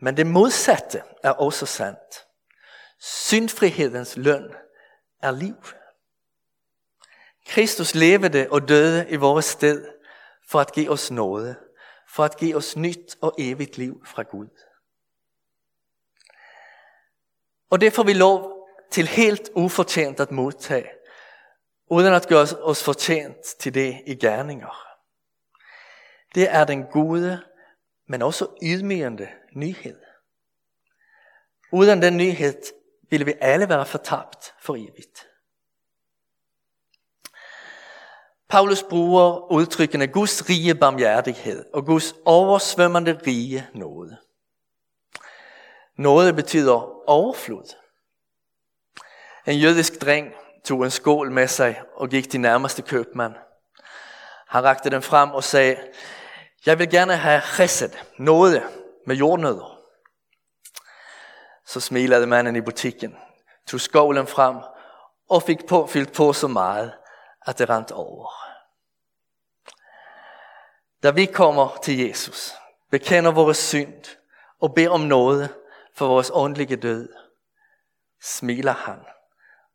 Men 0.00 0.16
det 0.16 0.26
modsatte 0.26 1.02
er 1.22 1.30
også 1.30 1.66
sandt. 1.66 2.26
Syndfrihedens 3.00 4.16
løn 4.16 4.54
er 5.22 5.30
liv. 5.30 5.64
Kristus 7.46 7.94
levede 7.94 8.46
og 8.50 8.68
døde 8.68 9.10
i 9.10 9.16
vores 9.16 9.44
sted 9.44 9.88
for 10.48 10.60
at 10.60 10.72
give 10.72 10.90
os 10.90 11.10
nåde, 11.10 11.56
for 12.16 12.24
at 12.24 12.36
give 12.36 12.56
os 12.56 12.76
nyt 12.76 13.16
og 13.20 13.34
evigt 13.38 13.78
liv 13.78 14.06
fra 14.06 14.22
Gud. 14.22 14.48
Og 17.70 17.80
det 17.80 17.92
får 17.92 18.02
vi 18.02 18.12
lov 18.12 18.68
til 18.90 19.06
helt 19.06 19.50
ufortjent 19.54 20.20
at 20.20 20.30
modtage, 20.30 20.90
uden 21.90 22.14
at 22.14 22.28
gøre 22.28 22.46
os 22.62 22.84
fortjent 22.84 23.42
til 23.60 23.74
det 23.74 24.02
i 24.06 24.14
gerninger. 24.14 24.86
Det 26.34 26.50
er 26.50 26.64
den 26.64 26.84
gode, 26.84 27.42
men 28.06 28.22
også 28.22 28.46
ydmygende 28.62 29.28
nyhed. 29.52 30.00
Uden 31.72 32.02
den 32.02 32.16
nyhed 32.16 32.62
ville 33.10 33.26
vi 33.26 33.34
alle 33.40 33.68
være 33.68 33.86
fortabt 33.86 34.54
for 34.60 34.76
evigt. 34.76 35.28
Paulus 38.48 38.82
bruger 38.82 39.52
udtrykkene 39.52 40.06
Guds 40.06 40.48
rige 40.48 40.74
barmhjertighed 40.74 41.64
og 41.74 41.86
Guds 41.86 42.14
oversvømmende 42.24 43.20
rige 43.26 43.66
nåde. 43.74 44.16
Nåde 45.96 46.32
betyder 46.32 47.08
overflod. 47.08 47.76
En 49.46 49.58
jødisk 49.58 50.00
dreng 50.00 50.32
tog 50.64 50.84
en 50.84 50.90
skål 50.90 51.30
med 51.30 51.48
sig 51.48 51.82
og 51.94 52.08
gik 52.08 52.30
til 52.30 52.40
nærmeste 52.40 52.82
købmand. 52.82 53.34
Han 54.48 54.64
rakte 54.64 54.90
den 54.90 55.02
frem 55.02 55.30
og 55.30 55.44
sagde, 55.44 55.76
jeg 56.66 56.78
vil 56.78 56.90
gerne 56.90 57.16
have 57.16 57.40
chesed, 57.54 57.90
nåde 58.18 58.62
med 59.06 59.16
jordnødder. 59.16 59.80
Så 61.66 61.80
smilede 61.80 62.26
manden 62.26 62.56
i 62.56 62.60
butikken, 62.60 63.16
tog 63.66 63.80
skålen 63.80 64.26
frem 64.26 64.56
og 65.28 65.42
fik 65.42 65.66
påfyldt 65.66 66.12
på 66.12 66.32
så 66.32 66.48
meget, 66.48 66.92
at 67.46 67.58
det 67.58 67.68
rent 67.68 67.90
over. 67.90 68.30
Da 71.02 71.10
vi 71.10 71.26
kommer 71.26 71.78
til 71.82 71.98
Jesus, 71.98 72.54
bekender 72.90 73.32
vores 73.32 73.56
synd 73.56 74.04
og 74.60 74.74
beder 74.74 74.90
om 74.90 75.00
noget 75.00 75.54
for 75.94 76.06
vores 76.06 76.30
åndelige 76.34 76.76
død, 76.76 77.08
smiler 78.22 78.72
han 78.72 78.98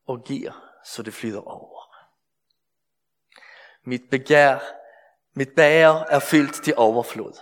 og 0.07 0.23
giver, 0.23 0.51
så 0.85 1.03
det 1.03 1.13
flyder 1.13 1.41
over. 1.41 1.81
Mit 3.83 4.01
begær 4.11 4.59
mit 5.33 5.49
bager 5.55 6.03
er 6.09 6.19
fyldt 6.19 6.63
til 6.63 6.73
overflod. 6.77 7.33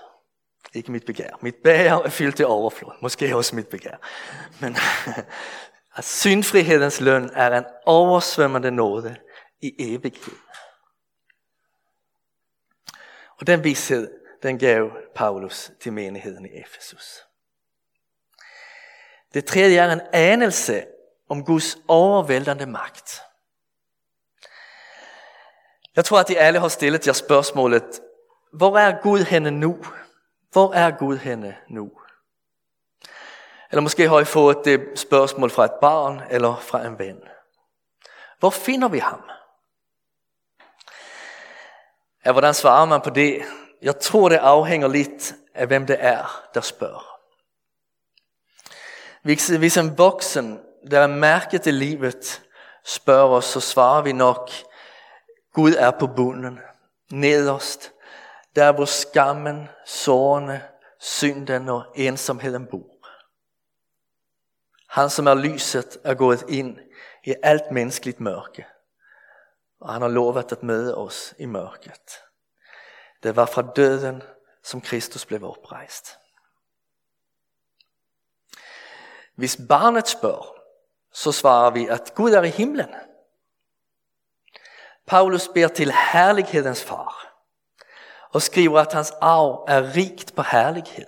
Ikke 0.74 0.92
mit 0.92 1.06
begær. 1.06 1.30
Mit 1.42 1.56
bager 1.64 1.96
er 1.96 2.10
fyldt 2.10 2.36
til 2.36 2.46
overflod. 2.46 2.92
Måske 3.02 3.36
også 3.36 3.56
mit 3.56 3.68
begær. 3.68 3.96
Men 4.62 4.78
at 5.98 6.04
syndfrihedens 6.04 7.02
løn 7.02 7.30
er 7.34 7.58
en 7.58 7.66
oversvømmende 7.86 8.72
nåde 8.72 9.16
i 9.62 9.76
evighed. 9.94 10.38
Og 13.40 13.48
den 13.48 13.64
vidshed, 13.64 14.12
den 14.44 14.60
gav 14.60 14.92
Paulus 15.16 15.72
til 15.80 15.94
menigheden 15.94 16.46
i 16.46 16.50
Efesus. 16.62 17.26
Det 19.34 19.46
tredje 19.46 19.78
er 19.78 19.94
en 19.94 20.02
anelse 20.14 20.86
om 21.30 21.46
Guds 21.46 21.78
overvældende 21.88 22.66
magt. 22.66 23.22
Jeg 25.96 26.06
tror, 26.06 26.20
at 26.20 26.28
de 26.28 26.40
alle 26.40 26.60
har 26.60 26.68
stillet 26.68 27.08
jer 27.08 27.14
spørgsmålet, 27.14 28.02
hvor 28.54 28.78
er 28.78 29.02
Gud 29.02 29.20
henne 29.20 29.52
nu? 29.52 29.86
Hvor 30.52 30.74
er 30.74 30.92
Gud 30.98 31.18
henne 31.18 31.58
nu? 31.70 31.92
Eller 33.72 33.82
måske 33.82 34.10
har 34.10 34.20
I 34.20 34.26
fået 34.26 34.58
det 34.66 35.00
spørgsmål 35.00 35.50
fra 35.50 35.66
et 35.66 35.74
barn 35.82 36.22
eller 36.30 36.56
fra 36.56 36.86
en 36.86 37.00
ven. 37.00 37.22
Hvor 38.40 38.50
finder 38.50 38.88
vi 38.88 39.00
ham? 39.00 39.30
Ja, 42.26 42.32
hvordan 42.32 42.54
svarer 42.54 42.86
man 42.86 43.02
på 43.02 43.10
det? 43.10 43.42
Jeg 43.82 44.00
tror, 44.00 44.30
det 44.30 44.36
afhænger 44.36 44.88
lidt 44.88 45.36
af, 45.54 45.68
hvem 45.68 45.86
det 45.86 45.98
er, 46.00 46.44
der 46.54 46.62
spørger. 46.62 47.20
Hvis 49.58 49.78
en 49.78 49.98
voksen, 49.98 50.60
der 50.92 51.00
er 51.00 51.08
mærket 51.08 51.66
i 51.66 51.72
livet, 51.72 52.42
spørger 52.86 53.38
os, 53.38 53.46
så 53.46 53.60
svarer 53.60 54.02
vi 54.02 54.12
nok, 54.12 54.52
Gud 55.54 55.74
er 55.74 55.92
på 55.92 56.08
bunden, 56.08 56.60
nederst, 57.12 57.92
der 58.56 58.72
hvor 58.72 58.86
skammen, 58.86 59.70
sårene, 59.86 60.64
synden 61.00 61.70
og 61.70 61.84
ensomheden 61.96 62.68
bor. 62.68 63.00
Han 64.90 65.10
som 65.10 65.28
er 65.28 65.34
lyset 65.34 65.98
er 66.04 66.14
gået 66.14 66.44
ind 66.50 66.78
i 67.24 67.34
alt 67.44 67.72
menneskeligt 67.72 68.20
mørke. 68.20 68.66
Og 69.80 69.94
han 69.94 70.02
har 70.02 70.10
lovet 70.10 70.52
at 70.52 70.64
møde 70.64 70.98
os 70.98 71.34
i 71.38 71.46
mørket. 71.46 72.24
Det 73.24 73.36
var 73.36 73.46
fra 73.46 73.62
døden, 73.62 74.24
som 74.64 74.82
Kristus 74.82 75.26
blev 75.26 75.44
oprejst. 75.44 76.20
Hvis 79.36 79.60
barnet 79.70 80.08
spørger, 80.08 80.56
så 81.14 81.32
svarer 81.32 81.70
vi, 81.70 81.88
at 81.88 82.12
Gud 82.16 82.32
er 82.32 82.44
i 82.44 82.50
himlen. 82.50 82.96
Paulus 85.08 85.48
ber 85.54 85.68
til 85.68 85.92
herlighedens 86.12 86.84
far 86.84 87.30
og 88.32 88.42
skriver, 88.42 88.80
at 88.80 88.94
hans 88.94 89.12
arv 89.22 89.66
er 89.68 89.96
rigt 89.96 90.36
på 90.36 90.42
herlighed. 90.42 91.08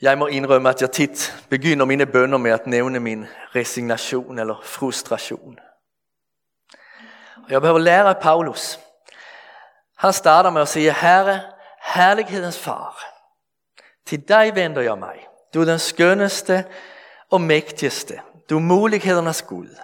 Jeg 0.00 0.18
må 0.18 0.26
indrømme, 0.26 0.68
at 0.68 0.82
jeg 0.82 0.90
tit 0.90 1.46
begynder 1.50 1.84
mine 1.84 2.06
bønder 2.06 2.38
med 2.38 2.50
at 2.50 2.66
nævne 2.66 3.00
min 3.00 3.26
resignation 3.54 4.38
eller 4.38 4.60
frustration. 4.64 5.58
Og 7.50 7.54
jeg 7.54 7.60
behøver 7.60 7.78
lære 7.78 8.08
af 8.08 8.16
Paulus. 8.16 8.80
Han 9.98 10.12
starter 10.12 10.50
med 10.50 10.62
at 10.62 10.68
sige, 10.68 10.92
Herre, 10.92 11.40
herlighedens 11.94 12.58
far, 12.58 13.04
til 14.06 14.28
dig 14.28 14.54
vender 14.54 14.82
jeg 14.82 14.98
mig. 14.98 15.26
Du 15.54 15.60
er 15.60 15.64
den 15.64 15.78
skønneste 15.78 16.64
og 17.30 17.40
mægtigste. 17.40 18.20
Du 18.50 18.56
er 18.56 18.60
mulighedernes 18.60 19.42
Gud. 19.42 19.76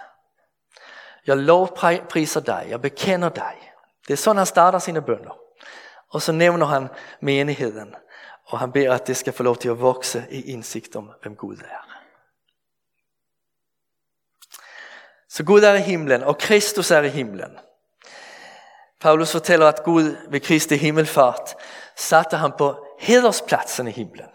Jeg 1.27 1.37
lovpriser 1.37 2.39
dig, 2.39 2.65
jeg 2.69 2.81
bekender 2.81 3.29
dig. 3.29 3.71
Det 4.07 4.13
er 4.13 4.17
sådan, 4.17 4.37
han 4.37 4.45
starter 4.45 4.79
sine 4.79 5.01
bønder. 5.01 5.37
Og 6.09 6.21
så 6.21 6.31
nævner 6.31 6.65
han 6.65 6.87
menigheden, 7.21 7.95
og 8.45 8.59
han 8.59 8.71
ber 8.71 8.93
at 8.93 9.07
det 9.07 9.17
skal 9.17 9.33
få 9.33 9.43
lov 9.43 9.55
til 9.55 9.69
at 9.69 9.81
vokse 9.81 10.25
i 10.29 10.51
indsigt 10.51 10.95
om, 10.95 11.11
hvem 11.21 11.35
Gud 11.35 11.57
er. 11.57 11.96
Så 15.29 15.43
Gud 15.43 15.61
er 15.61 15.73
i 15.73 15.81
himlen, 15.81 16.23
og 16.23 16.37
Kristus 16.37 16.91
er 16.91 17.01
i 17.01 17.09
himlen. 17.09 17.57
Paulus 19.01 19.31
fortæller, 19.31 19.67
at 19.67 19.83
Gud 19.83 20.15
ved 20.29 20.39
Kristi 20.39 20.75
himmelfart 20.75 21.55
satte 21.95 22.37
ham 22.37 22.53
på 22.57 22.85
hederspladsen 22.99 23.87
i 23.87 23.91
himlen. 23.91 24.29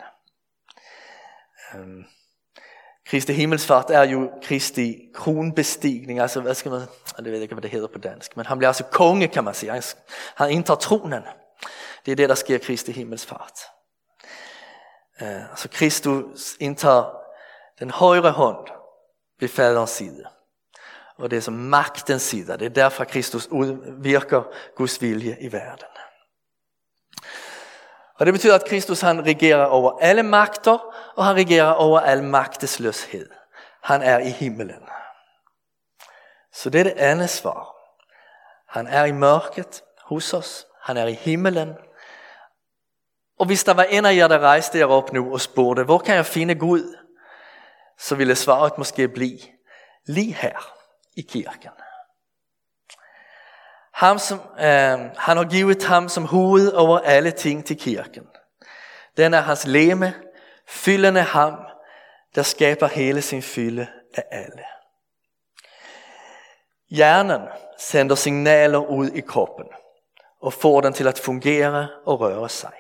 Um, 1.74 2.04
Kristi 3.06 3.32
himmelsfart 3.32 3.90
er 3.90 4.02
jo 4.02 4.30
Kristi 4.42 4.98
kronbestigning, 5.14 6.20
altså 6.20 6.40
hvad 6.40 6.54
skal 6.54 6.70
man, 6.70 6.80
jeg 7.18 7.24
ved 7.24 7.40
ikke 7.40 7.54
hvad 7.54 7.62
det 7.62 7.70
hedder 7.70 7.88
på 7.88 7.98
dansk, 7.98 8.36
men 8.36 8.46
han 8.46 8.58
bliver 8.58 8.68
altså 8.68 8.84
konge 8.84 9.28
kan 9.28 9.44
man 9.44 9.54
sige, 9.54 9.82
han 10.36 10.50
indtager 10.50 10.78
tronen. 10.78 11.22
Det 12.06 12.12
er 12.12 12.16
det 12.16 12.28
der 12.28 12.34
sker 12.34 12.58
Kristi 12.58 12.92
himmelsfart. 12.92 13.58
Uh, 15.20 15.28
øh, 15.28 15.50
altså 15.50 15.68
Kristus 15.68 16.56
indtager 16.60 17.16
den 17.78 17.90
højre 17.90 18.30
hånd 18.30 18.68
ved 19.40 19.48
faderens 19.48 19.90
side. 19.90 20.24
Og 21.22 21.30
det 21.30 21.36
er 21.36 21.40
som 21.40 21.54
magtens 21.54 22.22
sida. 22.22 22.56
Det 22.56 22.66
är 22.66 22.70
därför 22.70 23.04
Kristus 23.04 23.48
virker 24.02 24.44
Guds 24.76 25.02
vilje 25.02 25.36
i 25.40 25.48
världen. 25.48 25.88
Och 28.18 28.26
det 28.26 28.32
betyder 28.32 28.54
att 28.54 28.68
Kristus 28.68 29.02
han 29.02 29.24
regerar 29.24 29.78
över 29.78 30.10
alla 30.10 30.22
makter 30.22 30.80
och 31.16 31.24
han 31.24 31.34
regerar 31.34 31.84
över 31.84 31.98
all 31.98 32.22
makteslöshet. 32.22 33.28
Han 33.80 34.02
är 34.02 34.20
i 34.20 34.28
himmelen. 34.28 34.82
Så 36.54 36.70
det 36.70 36.80
är 36.80 36.84
det 36.84 37.10
enda 37.10 37.28
svar. 37.28 37.66
Han 38.66 38.86
är 38.86 39.06
i 39.06 39.12
mörkret 39.12 39.82
hos 40.04 40.34
oss. 40.34 40.66
Han 40.80 40.96
är 40.96 41.06
i 41.06 41.12
himmelen. 41.12 41.74
Och 43.38 43.46
hvis 43.46 43.64
der 43.64 43.74
var 43.74 43.84
en 43.84 44.06
af 44.06 44.14
jer, 44.14 44.28
der 44.28 44.38
rejste 44.38 44.78
jer 44.78 44.86
op 44.86 45.12
nu 45.12 45.32
og 45.32 45.40
spurgte, 45.40 45.84
hvor 45.84 45.98
kan 45.98 46.14
jeg 46.14 46.26
finde 46.26 46.54
Gud? 46.54 46.96
Så 47.98 48.14
ville 48.14 48.36
svaret 48.36 48.78
måske 48.78 49.08
blive, 49.08 49.38
lige 50.06 50.32
her 50.32 50.81
i 51.16 51.22
kirken. 51.22 51.70
Ham 53.92 54.18
som, 54.18 54.38
øh, 54.58 54.98
han 55.16 55.36
har 55.36 55.50
givet 55.50 55.84
ham 55.84 56.08
som 56.08 56.24
hoved 56.24 56.72
over 56.72 56.98
alle 56.98 57.30
ting 57.30 57.64
til 57.66 57.78
kirken. 57.78 58.26
Den 59.16 59.34
er 59.34 59.40
hans 59.40 59.66
leme, 59.66 60.14
fyldende 60.68 61.22
ham, 61.22 61.58
der 62.34 62.42
skaber 62.42 62.86
hele 62.86 63.22
sin 63.22 63.42
fylde 63.42 63.86
af 64.14 64.24
alle. 64.30 64.64
Hjernen 66.90 67.48
sender 67.78 68.14
signaler 68.14 68.78
ud 68.78 69.08
i 69.08 69.20
kroppen 69.20 69.66
og 70.40 70.52
får 70.52 70.80
den 70.80 70.92
til 70.92 71.08
at 71.08 71.18
fungere 71.18 71.88
og 72.04 72.20
røre 72.20 72.48
sig. 72.48 72.72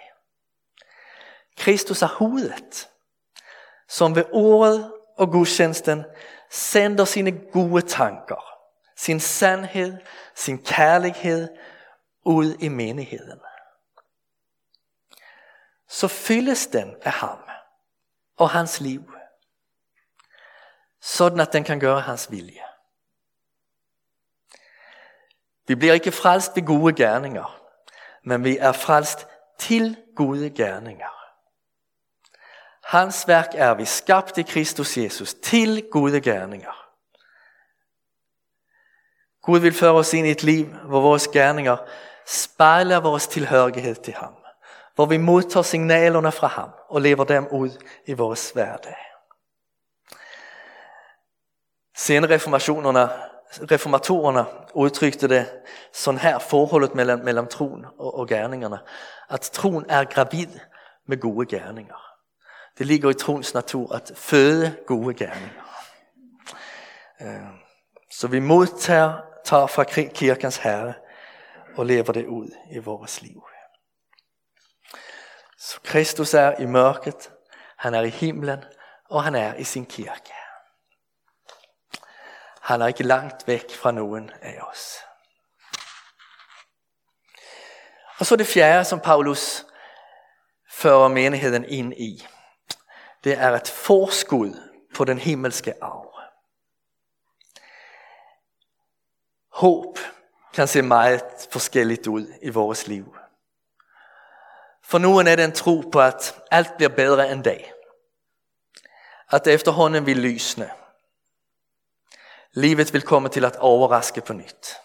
Kristus 1.58 2.02
er 2.02 2.06
hovedet, 2.06 2.88
som 3.88 4.16
ved 4.16 4.24
ordet 4.32 4.92
og 5.18 5.30
gudstjenesten 5.30 6.04
sender 6.52 7.04
sine 7.04 7.30
gode 7.52 7.82
tanker, 7.82 8.58
sin 8.96 9.20
sandhed, 9.20 9.98
sin 10.34 10.64
kærlighed 10.64 11.48
ud 12.24 12.54
i 12.60 12.68
menigheden. 12.68 13.40
Så 15.88 16.08
fyldes 16.08 16.66
den 16.66 16.96
af 17.02 17.12
ham 17.12 17.38
og 18.36 18.50
hans 18.50 18.80
liv, 18.80 19.12
sådan 21.00 21.40
at 21.40 21.52
den 21.52 21.64
kan 21.64 21.80
gøre 21.80 22.00
hans 22.00 22.30
vilje. 22.30 22.62
Vi 25.66 25.74
bliver 25.74 25.94
ikke 25.94 26.12
frelst 26.12 26.56
ved 26.56 26.66
gode 26.66 26.94
gerninger, 26.94 27.62
men 28.22 28.44
vi 28.44 28.56
er 28.56 28.72
frelst 28.72 29.26
til 29.58 29.96
gode 30.16 30.50
gerninger. 30.50 31.21
Hans 32.92 33.28
værk 33.28 33.48
er 33.54 33.74
vi 33.74 33.84
skabt 33.84 34.38
i 34.38 34.42
Kristus 34.42 34.96
Jesus 34.96 35.34
til 35.34 35.88
gode 35.90 36.20
gerninger. 36.20 36.88
Gud 39.42 39.58
vil 39.58 39.74
føre 39.74 39.92
os 39.92 40.14
ind 40.14 40.26
i 40.26 40.30
et 40.30 40.42
liv, 40.42 40.66
hvor 40.66 41.00
vores 41.00 41.28
gerninger 41.28 41.76
spejler 42.26 43.00
vores 43.00 43.26
tilhørighed 43.26 43.94
til 43.94 44.14
ham. 44.14 44.34
Hvor 44.94 45.06
vi 45.06 45.16
modtager 45.16 45.62
signalerne 45.62 46.32
fra 46.32 46.46
ham 46.46 46.70
og 46.88 47.00
lever 47.00 47.24
dem 47.24 47.46
ud 47.46 47.70
i 48.06 48.12
vores 48.12 48.50
hverdag. 48.50 48.96
Sen 51.96 52.30
reformationerna, 52.30 53.08
reformatorerna 53.70 54.44
udtrykte 54.74 55.28
det 55.28 55.50
sådan 55.92 56.20
her 56.20 56.38
forholdet 56.38 56.94
mellem, 56.94 57.18
mellem 57.18 57.46
troen 57.46 57.86
og, 57.98 58.18
og 58.18 58.28
gerningerne. 58.28 58.78
At 59.30 59.40
troen 59.40 59.86
er 59.88 60.04
gravid 60.04 60.48
med 61.06 61.20
gode 61.20 61.46
gerninger. 61.46 62.11
Det 62.78 62.86
ligger 62.86 63.10
i 63.10 63.14
troens 63.14 63.54
natur 63.54 63.94
at 63.94 64.12
føde 64.14 64.76
gode 64.86 65.14
gerninger. 65.14 65.62
Øh, 67.20 67.62
så 68.10 68.28
vi 68.28 68.40
modtager 68.40 69.20
tager 69.44 69.66
fra 69.66 69.84
kirkens 70.14 70.56
herre 70.56 70.94
og 71.76 71.86
lever 71.86 72.12
det 72.12 72.26
ud 72.26 72.48
i 72.72 72.78
vores 72.78 73.22
liv. 73.22 73.42
Så 75.58 75.80
Kristus 75.84 76.34
er 76.34 76.60
i 76.60 76.66
mørket, 76.66 77.30
han 77.78 77.94
er 77.94 78.00
i 78.00 78.08
himlen, 78.08 78.64
og 79.10 79.24
han 79.24 79.34
er 79.34 79.54
i 79.54 79.64
sin 79.64 79.86
kirke. 79.86 80.32
Han 82.62 82.82
er 82.82 82.86
ikke 82.86 83.02
langt 83.02 83.46
væk 83.46 83.74
fra 83.74 83.90
nogen 83.90 84.30
af 84.42 84.60
os. 84.70 84.96
Og 88.18 88.26
så 88.26 88.36
det 88.36 88.46
fjerde, 88.46 88.84
som 88.84 89.00
Paulus 89.00 89.64
fører 90.70 91.08
menigheden 91.08 91.64
ind 91.64 91.92
i 91.92 92.26
det 93.24 93.38
er 93.38 93.50
et 93.50 93.68
forskud 93.68 94.54
på 94.94 95.04
den 95.04 95.18
himmelske 95.18 95.84
arv. 95.84 96.12
Håb 99.52 99.98
kan 100.54 100.68
se 100.68 100.82
meget 100.82 101.48
forskelligt 101.50 102.06
ud 102.06 102.26
i 102.42 102.48
vores 102.48 102.86
liv. 102.86 103.16
For 104.82 104.98
nogen 104.98 105.26
er 105.26 105.36
det 105.36 105.44
en 105.44 105.52
tro 105.52 105.80
på, 105.92 106.00
at 106.00 106.40
alt 106.50 106.76
bliver 106.76 106.88
bedre 106.88 107.32
en 107.32 107.42
dag. 107.42 107.72
At 109.30 109.46
efterhånden 109.46 110.06
vil 110.06 110.16
lysne. 110.16 110.70
Livet 112.52 112.92
vil 112.92 113.02
komme 113.02 113.28
til 113.28 113.44
at 113.44 113.56
overraske 113.56 114.20
på 114.20 114.32
nyt. 114.32 114.76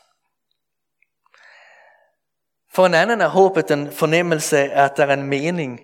For 2.73 2.86
en 2.86 2.93
anden 2.93 3.21
er 3.21 3.28
håbet 3.28 3.71
en 3.71 3.91
fornemmelse 3.91 4.58
af, 4.58 4.84
at 4.84 4.97
der 4.97 5.06
er 5.06 5.13
en 5.13 5.28
mening, 5.28 5.80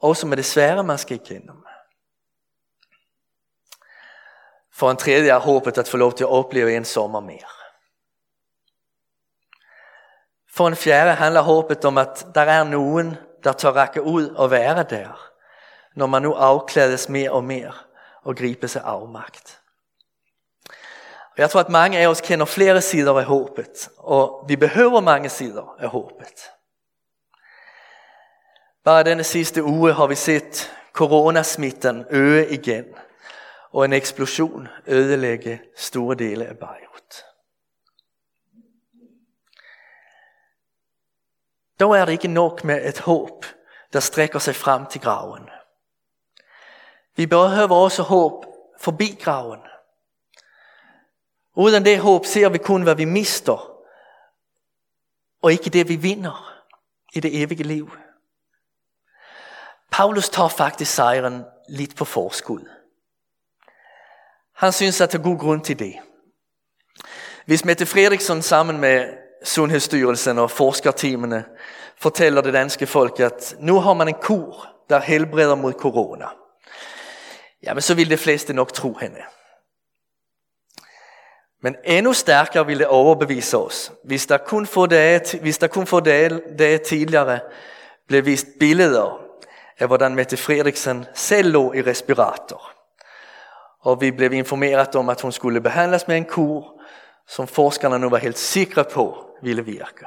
også 0.00 0.26
med 0.26 0.36
det 0.36 0.44
svære 0.44 0.84
man 0.84 0.98
skal 0.98 1.20
igennem. 1.24 1.64
For 4.82 4.90
en 4.90 4.96
tredje 4.96 5.30
er 5.30 5.38
håbet 5.38 5.78
at 5.78 5.88
få 5.88 5.96
lov 5.96 6.12
til 6.12 6.24
at 6.24 6.30
opleve 6.30 6.76
en 6.76 6.84
sommer 6.84 7.20
mere. 7.20 7.50
For 10.54 10.68
en 10.68 10.76
fjerde 10.76 11.14
handler 11.14 11.40
håbet 11.40 11.84
om, 11.84 11.98
at 11.98 12.26
der 12.34 12.40
er 12.40 12.64
nogen, 12.64 13.16
der 13.44 13.52
tør 13.52 13.70
række 13.70 14.02
ud 14.02 14.28
og 14.28 14.50
være 14.50 14.82
der, 14.82 15.30
når 15.96 16.06
man 16.06 16.22
nu 16.22 16.32
afklædes 16.32 17.08
mere 17.08 17.30
og 17.30 17.44
mere 17.44 17.72
og 18.22 18.36
griber 18.36 18.66
sig 18.66 18.82
afmagt. 18.84 19.60
Og 21.20 21.38
jeg 21.38 21.50
tror, 21.50 21.60
at 21.60 21.68
mange 21.68 21.98
af 21.98 22.06
os 22.06 22.20
kender 22.20 22.46
flere 22.46 22.80
sider 22.80 23.18
af 23.18 23.24
håbet, 23.24 23.88
og 23.96 24.44
vi 24.48 24.56
behøver 24.56 25.00
mange 25.00 25.28
sider 25.28 25.76
af 25.78 25.88
håbet. 25.88 26.50
Bare 28.84 29.04
denne 29.04 29.24
sidste 29.24 29.64
uge 29.64 29.92
har 29.92 30.06
vi 30.06 30.14
set 30.14 30.72
coronasmitten 30.92 32.06
øge 32.10 32.48
igen, 32.48 32.84
og 33.72 33.84
en 33.84 33.92
eksplosion 33.92 34.68
ødelægge 34.86 35.62
store 35.76 36.14
dele 36.14 36.46
af 36.46 36.58
Beirut. 36.58 37.24
Då 41.80 41.92
er 41.92 42.04
det 42.04 42.12
ikke 42.12 42.28
nok 42.28 42.64
med 42.64 42.88
et 42.88 42.98
håb, 42.98 43.44
der 43.92 44.00
strækker 44.00 44.38
sig 44.38 44.56
frem 44.56 44.86
til 44.86 45.00
graven. 45.00 45.50
Vi 47.16 47.26
behøver 47.26 47.76
også 47.76 48.02
håb 48.02 48.44
forbi 48.80 49.18
graven. 49.20 49.60
Uden 51.54 51.84
det 51.84 51.98
håb 51.98 52.26
ser 52.26 52.48
vi 52.48 52.58
kun, 52.58 52.82
hvad 52.82 52.94
vi 52.94 53.04
mister, 53.04 53.78
og 55.42 55.52
ikke 55.52 55.70
det, 55.70 55.88
vi 55.88 55.96
vinder 55.96 56.62
i 57.14 57.20
det 57.20 57.42
evige 57.42 57.62
liv. 57.62 57.90
Paulus 59.90 60.28
tager 60.28 60.48
faktisk 60.48 60.94
sejren 60.94 61.44
lidt 61.68 61.96
på 61.96 62.04
forskud. 62.04 62.81
Han 64.62 64.72
synes, 64.72 65.00
at 65.00 65.12
der 65.12 65.18
er 65.18 65.22
god 65.22 65.38
grund 65.38 65.64
til 65.64 65.78
det. 65.78 65.94
Hvis 67.46 67.64
Mette 67.64 67.86
Fredriksson 67.86 68.42
sammen 68.42 68.80
med 68.80 69.04
Sundhedsstyrelsen 69.44 70.38
og 70.38 70.50
forskerteamene 70.50 71.44
fortæller 71.96 72.40
det 72.40 72.52
danske 72.52 72.86
folk, 72.86 73.20
at 73.20 73.56
nu 73.58 73.80
har 73.80 73.92
man 73.92 74.08
en 74.08 74.14
kur, 74.22 74.68
der 74.88 75.00
helbreder 75.00 75.54
mod 75.54 75.72
corona. 75.72 76.26
Jamen 77.62 77.82
så 77.82 77.94
vil 77.94 78.10
de 78.10 78.16
fleste 78.16 78.52
nok 78.52 78.72
tro 78.72 78.94
hende. 78.94 79.20
Men 81.62 81.76
endnu 81.84 82.12
stærkere 82.12 82.66
ville 82.66 82.78
det 82.78 82.86
overbevise 82.86 83.58
os, 83.58 83.92
hvis 84.04 84.26
der 84.26 84.38
kun 84.38 84.66
for 84.66 84.86
dage, 84.86 85.38
hvis 85.38 85.58
der 85.58 85.66
kun 85.66 85.86
for 85.86 86.00
dage, 86.00 86.40
dage 86.58 86.78
tidligere 86.78 87.40
blev 88.08 88.24
vist 88.24 88.46
billeder 88.60 89.20
af, 89.78 89.86
hvordan 89.86 90.14
Mette 90.14 90.36
Frederiksen 90.36 91.06
selv 91.14 91.52
lå 91.52 91.72
i 91.72 91.82
respirator. 91.82 92.81
Og 93.82 94.00
vi 94.00 94.10
blev 94.10 94.32
informeret 94.32 94.94
om, 94.94 95.08
at 95.08 95.20
hun 95.20 95.32
skulle 95.32 95.60
behandles 95.60 96.08
med 96.08 96.16
en 96.16 96.24
kur, 96.24 96.80
som 97.28 97.46
forskerne 97.46 97.98
nu 97.98 98.08
var 98.08 98.18
helt 98.18 98.38
sikre 98.38 98.84
på 98.84 99.36
ville 99.42 99.64
virke. 99.64 100.06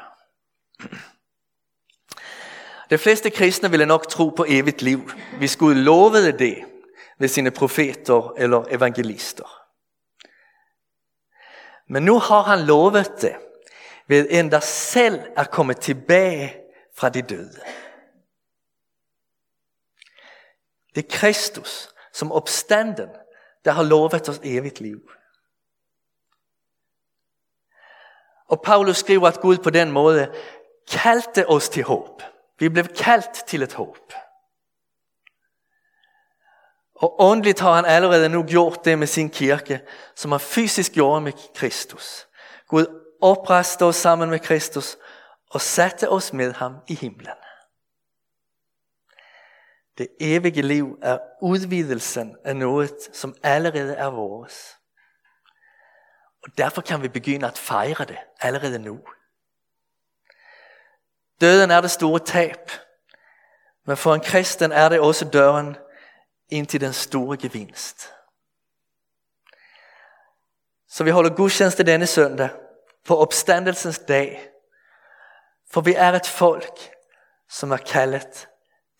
De 2.89 2.97
fleste 2.97 3.29
kristne 3.29 3.69
ville 3.69 3.85
nok 3.85 4.07
tro 4.07 4.29
på 4.29 4.45
evigt 4.47 4.81
liv. 4.81 5.11
Vi 5.39 5.49
Gud 5.59 5.75
lovede 5.75 6.31
det 6.31 6.65
ved 7.19 7.27
sine 7.27 7.51
profeter 7.51 8.33
eller 8.37 8.65
evangelister. 8.69 9.61
Men 11.87 12.03
nu 12.03 12.19
har 12.19 12.41
han 12.41 12.59
lovet 12.59 13.21
det 13.21 13.35
ved 14.07 14.27
en, 14.29 14.61
selv 14.61 15.21
at 15.37 15.51
komme 15.51 15.73
tilbage 15.73 16.55
fra 16.97 17.09
de 17.09 17.21
døde. 17.21 17.61
Det 20.95 21.05
er 21.05 21.17
Kristus 21.17 21.89
som 22.13 22.31
opstanden, 22.31 23.09
der 23.65 23.71
har 23.71 23.83
lovet 23.83 24.29
os 24.29 24.39
evigt 24.43 24.81
liv. 24.81 24.99
Og 28.47 28.61
Paulus 28.61 28.97
skriver, 28.97 29.27
at 29.27 29.41
Gud 29.41 29.57
på 29.57 29.69
den 29.69 29.91
måde 29.91 30.33
kaldte 30.91 31.49
os 31.49 31.69
til 31.69 31.83
håb. 31.83 32.21
Vi 32.59 32.69
blev 32.69 32.87
kaldt 32.87 33.47
til 33.47 33.61
et 33.61 33.73
håb. 33.73 34.13
Og 36.95 37.21
åndeligt 37.21 37.59
har 37.59 37.73
han 37.73 37.85
allerede 37.85 38.29
nu 38.29 38.43
gjort 38.43 38.85
det 38.85 38.99
med 38.99 39.07
sin 39.07 39.29
kirke, 39.29 39.81
som 40.15 40.31
han 40.31 40.39
fysisk 40.39 40.93
gjorde 40.93 41.21
med 41.21 41.33
Kristus. 41.55 42.27
Gud 42.67 42.85
opreste 43.21 43.85
os 43.85 43.95
sammen 43.95 44.29
med 44.29 44.39
Kristus 44.39 44.97
og 45.49 45.61
satte 45.61 46.09
os 46.09 46.33
med 46.33 46.53
ham 46.53 46.75
i 46.87 46.95
himlen. 46.95 47.44
Det 49.97 50.07
evige 50.19 50.61
liv 50.61 50.99
er 51.01 51.17
udvidelsen 51.41 52.37
af 52.43 52.55
noget, 52.55 52.95
som 53.13 53.35
allerede 53.43 53.95
er 53.95 54.05
vores. 54.07 54.77
Og 56.43 56.57
derfor 56.57 56.81
kan 56.81 57.01
vi 57.01 57.07
begynde 57.07 57.47
at 57.47 57.57
fejre 57.57 58.05
det 58.05 58.17
allerede 58.41 58.79
nu. 58.79 58.99
Døden 61.41 61.71
er 61.71 61.81
det 61.81 61.91
store 61.91 62.19
tab, 62.19 62.71
men 63.85 63.97
for 63.97 64.15
en 64.15 64.21
kristen 64.21 64.71
er 64.71 64.89
det 64.89 64.99
også 64.99 65.29
døren 65.29 65.77
ind 66.49 66.67
til 66.67 66.81
den 66.81 66.93
store 66.93 67.37
gevinst. 67.37 68.13
Så 70.87 71.03
vi 71.03 71.09
holder 71.09 71.35
gudstjeneste 71.35 71.83
denne 71.83 72.07
søndag 72.07 72.49
på 73.05 73.17
opstandelsens 73.17 73.99
dag, 73.99 74.49
for 75.71 75.81
vi 75.81 75.93
er 75.93 76.11
et 76.11 76.27
folk, 76.27 76.95
som 77.49 77.71
er 77.71 77.77
kaldet 77.77 78.47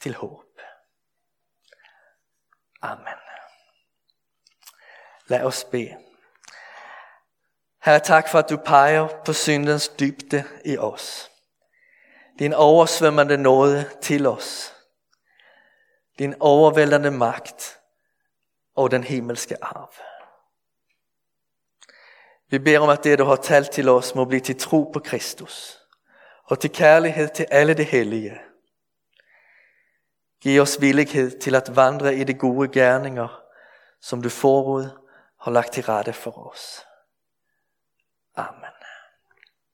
til 0.02 0.16
håb. 0.16 0.45
Amen. 2.82 3.20
Lad 5.28 5.44
os 5.44 5.64
bede. 5.64 5.98
Herre, 7.82 8.00
tak 8.00 8.30
for 8.30 8.40
at 8.40 8.50
du 8.50 8.58
peger 8.58 9.08
på 9.26 9.34
syndens 9.34 9.90
dybde 9.90 10.44
i 10.66 10.78
os. 10.78 11.32
Din 12.40 12.54
oversvømmende 12.54 13.38
nåde 13.38 13.90
til 14.02 14.28
os. 14.28 14.74
Din 16.20 16.36
overvældende 16.40 17.12
magt 17.12 17.80
og 18.76 18.92
den 18.92 19.04
himmelske 19.04 19.64
arv. 19.64 19.94
Vi 22.50 22.60
beder 22.60 22.80
om, 22.80 22.90
at 22.90 23.04
det, 23.04 23.20
du 23.20 23.24
har 23.24 23.36
talt 23.36 23.72
til 23.72 23.90
os, 23.90 24.16
må 24.16 24.26
blive 24.26 24.40
til 24.40 24.60
tro 24.60 24.92
på 24.94 25.00
Kristus 25.00 25.80
og 26.46 26.60
til 26.60 26.72
kærlighed 26.72 27.30
til 27.30 27.46
alle 27.52 27.74
det 27.74 27.86
hellige. 27.86 28.40
Giv 30.46 30.62
os 30.62 30.82
villighed 30.82 31.40
til 31.40 31.56
at 31.56 31.76
vandre 31.76 32.16
i 32.16 32.24
de 32.24 32.34
gode 32.34 32.68
gerninger, 32.68 33.42
som 34.02 34.22
du 34.22 34.30
forud 34.30 34.90
har 35.42 35.52
lagt 35.52 35.74
til 35.74 35.84
rette 35.84 36.14
for 36.14 36.52
os. 36.52 36.86
Amen. 38.36 38.75